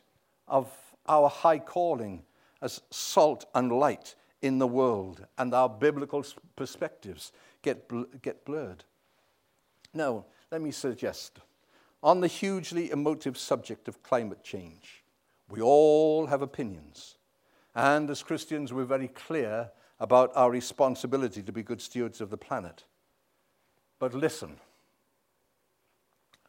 [0.49, 0.69] of
[1.07, 2.23] our high calling
[2.61, 6.25] as salt and light in the world, and our biblical
[6.57, 7.31] perspectives
[7.61, 8.83] get, bl- get blurred.
[9.93, 11.39] Now, let me suggest
[12.03, 15.03] on the hugely emotive subject of climate change,
[15.49, 17.17] we all have opinions.
[17.75, 22.37] And as Christians, we're very clear about our responsibility to be good stewards of the
[22.37, 22.83] planet.
[23.99, 24.57] But listen,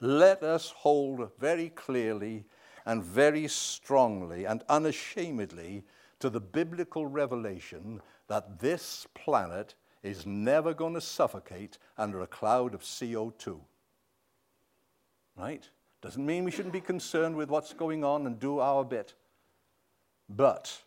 [0.00, 2.44] let us hold very clearly
[2.86, 5.84] and very strongly and unashamedly
[6.18, 12.74] to the biblical revelation that this planet is never going to suffocate under a cloud
[12.74, 13.61] of CO2.
[15.37, 15.68] Right?
[16.01, 19.14] Doesn't mean we shouldn't be concerned with what's going on and do our bit.
[20.28, 20.83] But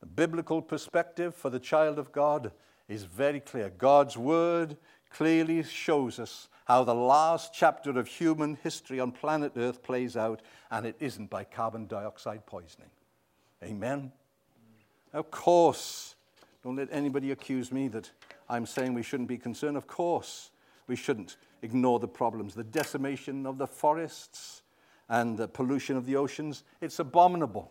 [0.00, 2.52] the biblical perspective for the child of God
[2.88, 3.70] is very clear.
[3.70, 4.76] God's word
[5.10, 10.40] clearly shows us how the last chapter of human history on planet Earth plays out,
[10.70, 12.90] and it isn't by carbon dioxide poisoning.
[13.62, 14.12] Amen?
[15.12, 16.14] Of course,
[16.62, 18.10] don't let anybody accuse me that
[18.48, 19.76] I'm saying we shouldn't be concerned.
[19.76, 20.50] Of course,
[20.90, 22.52] we shouldn't ignore the problems.
[22.52, 24.62] The decimation of the forests
[25.08, 27.70] and the pollution of the oceans, it's abominable.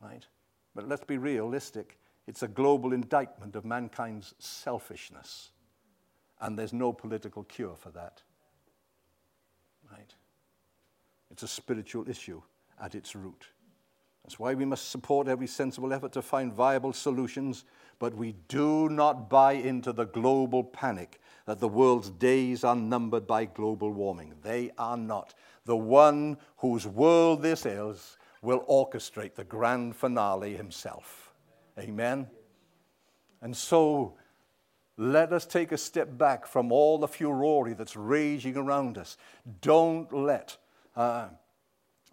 [0.00, 0.24] Right?
[0.76, 1.98] But let's be realistic.
[2.28, 5.50] It's a global indictment of mankind's selfishness.
[6.40, 8.22] And there's no political cure for that.
[9.90, 10.14] Right?
[11.32, 12.40] It's a spiritual issue
[12.80, 13.46] at its root.
[14.22, 17.64] That's why we must support every sensible effort to find viable solutions,
[17.98, 23.26] but we do not buy into the global panic that the world's days are numbered
[23.26, 24.34] by global warming.
[24.42, 25.32] They are not.
[25.64, 31.32] The one whose world this is will orchestrate the grand finale himself.
[31.78, 32.26] Amen?
[33.40, 34.18] And so
[34.98, 39.16] let us take a step back from all the furore that's raging around us.
[39.62, 40.58] Don't let
[40.96, 41.28] uh,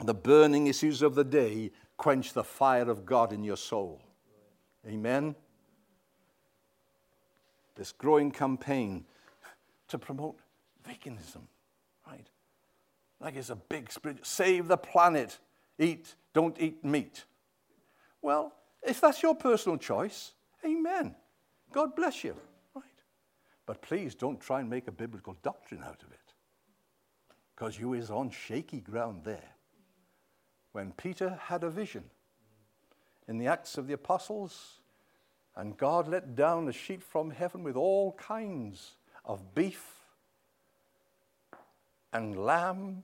[0.01, 4.01] the burning issues of the day quench the fire of God in your soul.
[4.87, 5.35] Amen?
[7.75, 9.03] This growing campaign
[9.87, 10.39] to promote
[10.87, 11.41] veganism,
[12.07, 12.27] right?
[13.19, 14.25] Like it's a big spirit.
[14.25, 15.39] Save the planet.
[15.79, 17.25] Eat, don't eat meat.
[18.21, 20.33] Well, if that's your personal choice,
[20.65, 21.15] amen.
[21.71, 22.35] God bless you.
[22.73, 22.83] Right?
[23.65, 26.19] But please don't try and make a biblical doctrine out of it.
[27.55, 29.55] Because you is on shaky ground there.
[30.71, 32.03] When Peter had a vision
[33.27, 34.81] in the Acts of the Apostles,
[35.55, 39.83] and God let down a sheet from heaven with all kinds of beef
[42.13, 43.03] and lamb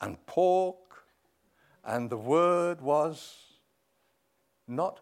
[0.00, 1.04] and pork,
[1.84, 3.36] and the word was
[4.66, 5.00] not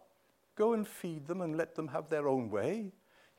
[0.55, 2.92] go and feed them and let them have their own way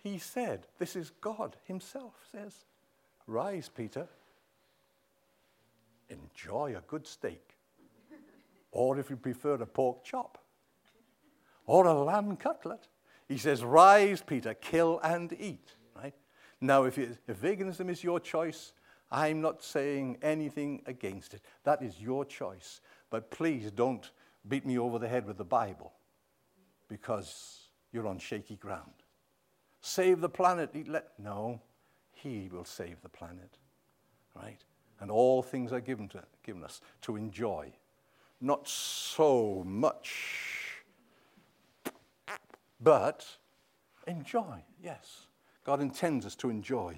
[0.07, 2.53] he said, This is God Himself says,
[3.25, 4.07] Rise, Peter,
[6.09, 7.57] enjoy a good steak.
[8.71, 10.37] Or if you prefer a pork chop,
[11.65, 12.87] or a lamb cutlet,
[13.27, 15.75] He says, Rise, Peter, kill and eat.
[16.59, 18.73] Now, if, if veganism is your choice,
[19.11, 21.41] I'm not saying anything against it.
[21.63, 22.81] That is your choice.
[23.09, 24.09] But please don't
[24.47, 25.93] beat me over the head with the Bible
[26.87, 28.91] because you're on shaky ground.
[29.81, 30.75] Save the planet.
[31.17, 31.61] No,
[32.11, 33.57] He will save the planet.
[34.35, 34.63] Right?
[34.99, 37.71] And all things are given, to, given us to enjoy.
[38.41, 40.83] Not so much,
[42.79, 43.25] but
[44.05, 45.26] enjoy, yes.
[45.67, 46.95] God intends us to enjoy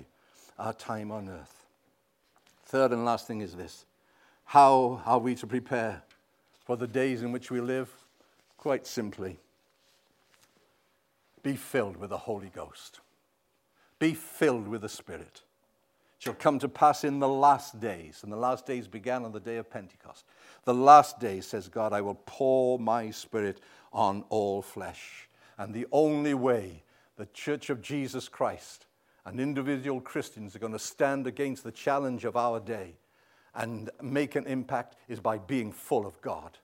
[0.60, 1.66] our time on earth.
[2.66, 3.84] Third and last thing is this
[4.46, 6.04] How are we to prepare
[6.66, 7.90] for the days in which we live?
[8.58, 9.40] Quite simply,
[11.42, 13.00] be filled with the Holy Ghost,
[13.98, 15.42] be filled with the Spirit.
[16.20, 19.32] It shall come to pass in the last days, and the last days began on
[19.32, 20.26] the day of Pentecost.
[20.66, 23.62] The last days, says God, I will pour my Spirit
[23.92, 25.28] on all flesh.
[25.58, 26.84] And the only way
[27.20, 28.86] the Church of Jesus Christ
[29.26, 32.96] and individual Christians are going to stand against the challenge of our day
[33.54, 36.60] and make an impact is by being full of God,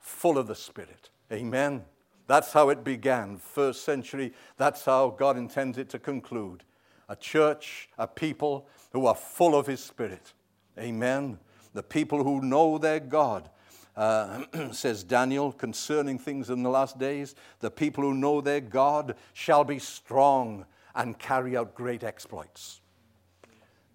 [0.00, 1.10] full of the Spirit.
[1.30, 1.84] Amen.
[2.26, 4.32] That's how it began, first century.
[4.56, 6.64] That's how God intends it to conclude.
[7.10, 10.32] A church, a people who are full of His Spirit.
[10.78, 11.38] Amen.
[11.74, 13.50] The people who know their God.
[13.98, 19.16] Uh, says Daniel concerning things in the last days, the people who know their God
[19.32, 22.80] shall be strong and carry out great exploits.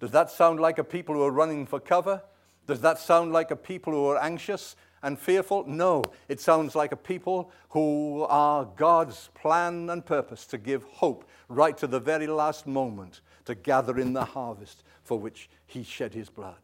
[0.02, 2.22] Does that sound like a people who are running for cover?
[2.68, 5.64] Does that sound like a people who are anxious and fearful?
[5.66, 6.04] No.
[6.28, 11.78] It sounds like a people who are God's plan and purpose to give hope right
[11.78, 16.30] to the very last moment to gather in the harvest for which He shed His
[16.30, 16.60] blood.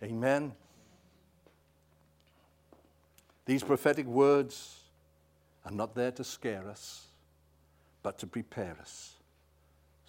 [0.00, 0.52] Amen.
[3.46, 4.80] These prophetic words
[5.64, 7.06] are not there to scare us,
[8.02, 9.14] but to prepare us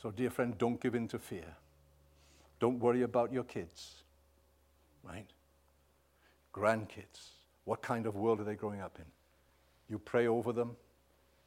[0.05, 1.55] so, dear friend, don't give in to fear.
[2.59, 4.03] Don't worry about your kids,
[5.03, 5.25] right?
[6.53, 7.29] Grandkids.
[7.63, 9.05] What kind of world are they growing up in?
[9.89, 10.75] You pray over them,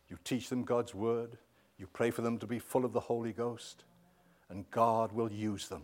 [0.09, 1.39] you teach them God's word,
[1.79, 3.85] you pray for them to be full of the Holy Ghost,
[4.51, 5.83] and God will use them.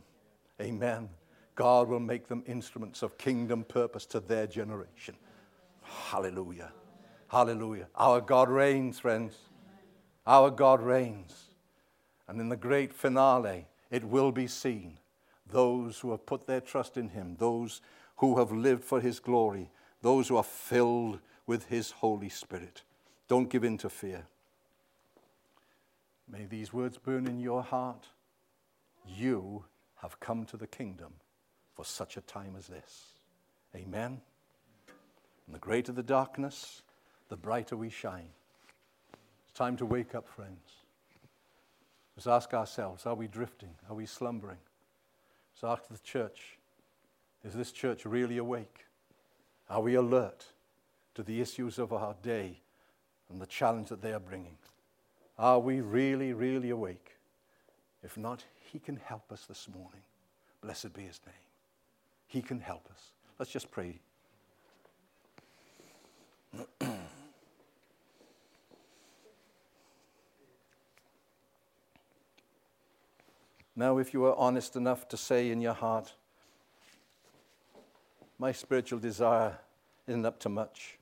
[0.60, 1.08] Amen.
[1.54, 5.14] God will make them instruments of kingdom purpose to their generation.
[5.84, 6.72] Hallelujah.
[7.28, 7.88] Hallelujah.
[7.94, 9.36] Our God reigns, friends.
[10.26, 11.50] Our God reigns.
[12.26, 14.98] And in the great finale, it will be seen
[15.50, 17.80] those who have put their trust in Him, those
[18.16, 19.70] who have lived for His glory,
[20.00, 22.82] those who are filled with His Holy Spirit.
[23.28, 24.26] Don't give in to fear.
[26.30, 28.06] May these words burn in your heart.
[29.06, 29.64] You
[29.96, 31.12] have come to the kingdom
[31.74, 33.18] for such a time as this.
[33.74, 34.20] Amen.
[35.46, 36.82] And the greater the darkness,
[37.28, 38.28] the brighter we shine.
[39.44, 40.82] It's time to wake up, friends.
[42.16, 43.74] Let's ask ourselves are we drifting?
[43.88, 44.58] Are we slumbering?
[45.54, 46.58] Let's ask the church
[47.44, 48.86] is this church really awake?
[49.68, 50.46] Are we alert
[51.14, 52.60] to the issues of our day
[53.30, 54.56] and the challenge that they are bringing?
[55.38, 57.16] Are we really, really awake?
[58.02, 60.02] If not, He can help us this morning.
[60.62, 61.34] Blessed be His name.
[62.26, 63.12] He can help us.
[63.38, 64.00] Let's just pray.
[73.76, 76.14] Now, if you are honest enough to say in your heart,
[78.38, 79.58] my spiritual desire
[80.06, 80.98] isn't up to much.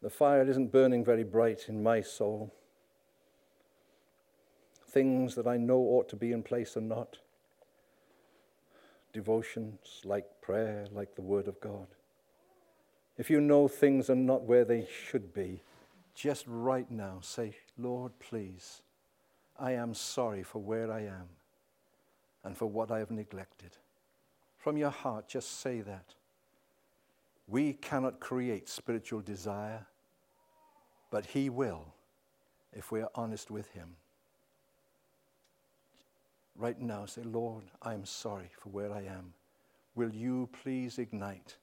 [0.00, 2.54] The fire isn't burning very bright in my soul.
[4.88, 7.18] Things that I know ought to be in place are not.
[9.12, 11.86] Devotions like prayer, like the Word of God.
[13.18, 15.62] If you know things are not where they should be,
[16.14, 18.82] just right now say, Lord, please
[19.58, 21.28] I am sorry for where I am
[22.42, 23.76] and for what I have neglected.
[24.58, 26.14] From your heart, just say that.
[27.46, 29.86] We cannot create spiritual desire,
[31.10, 31.94] but He will
[32.72, 33.96] if we are honest with Him.
[36.56, 39.34] Right now, say, Lord, I am sorry for where I am.
[39.94, 41.56] Will you please ignite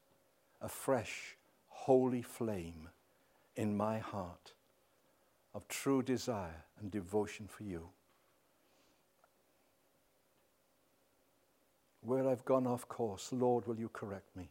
[0.61, 1.37] a fresh,
[1.67, 2.89] holy flame
[3.55, 4.53] in my heart?
[5.53, 7.89] Of true desire and devotion for you.
[12.01, 14.49] Where I've gone off course, Lord, will you correct me?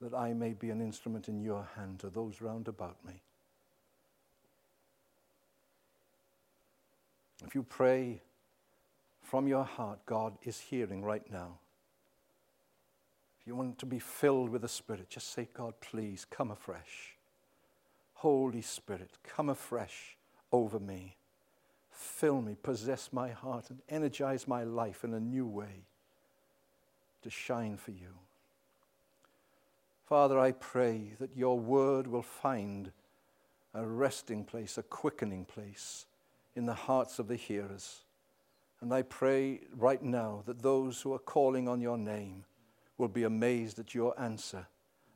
[0.00, 3.22] That I may be an instrument in your hand to those round about me.
[7.46, 8.20] If you pray
[9.22, 11.58] from your heart, God is hearing right now.
[13.40, 17.16] If you want to be filled with the Spirit, just say, God, please come afresh.
[18.20, 20.18] Holy Spirit, come afresh
[20.52, 21.16] over me.
[21.90, 25.86] Fill me, possess my heart, and energize my life in a new way
[27.22, 28.12] to shine for you.
[30.04, 32.92] Father, I pray that your word will find
[33.72, 36.04] a resting place, a quickening place
[36.54, 38.00] in the hearts of the hearers.
[38.82, 42.44] And I pray right now that those who are calling on your name
[42.98, 44.66] will be amazed at your answer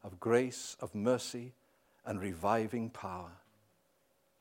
[0.03, 1.53] of grace, of mercy,
[2.07, 3.33] and reviving power.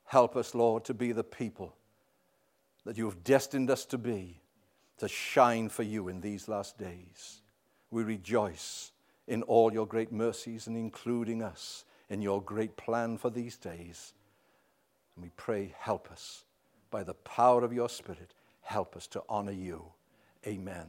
[0.04, 1.74] Help us, Lord, to be the people
[2.84, 4.40] that you have destined us to be,
[4.98, 7.40] to shine for you in these last days.
[7.90, 8.92] We rejoice
[9.26, 14.12] in all your great mercies and including us in your great plan for these days.
[15.16, 16.44] And we pray, help us
[16.90, 19.84] by the power of your Spirit, help us to honor you.
[20.46, 20.86] Amen.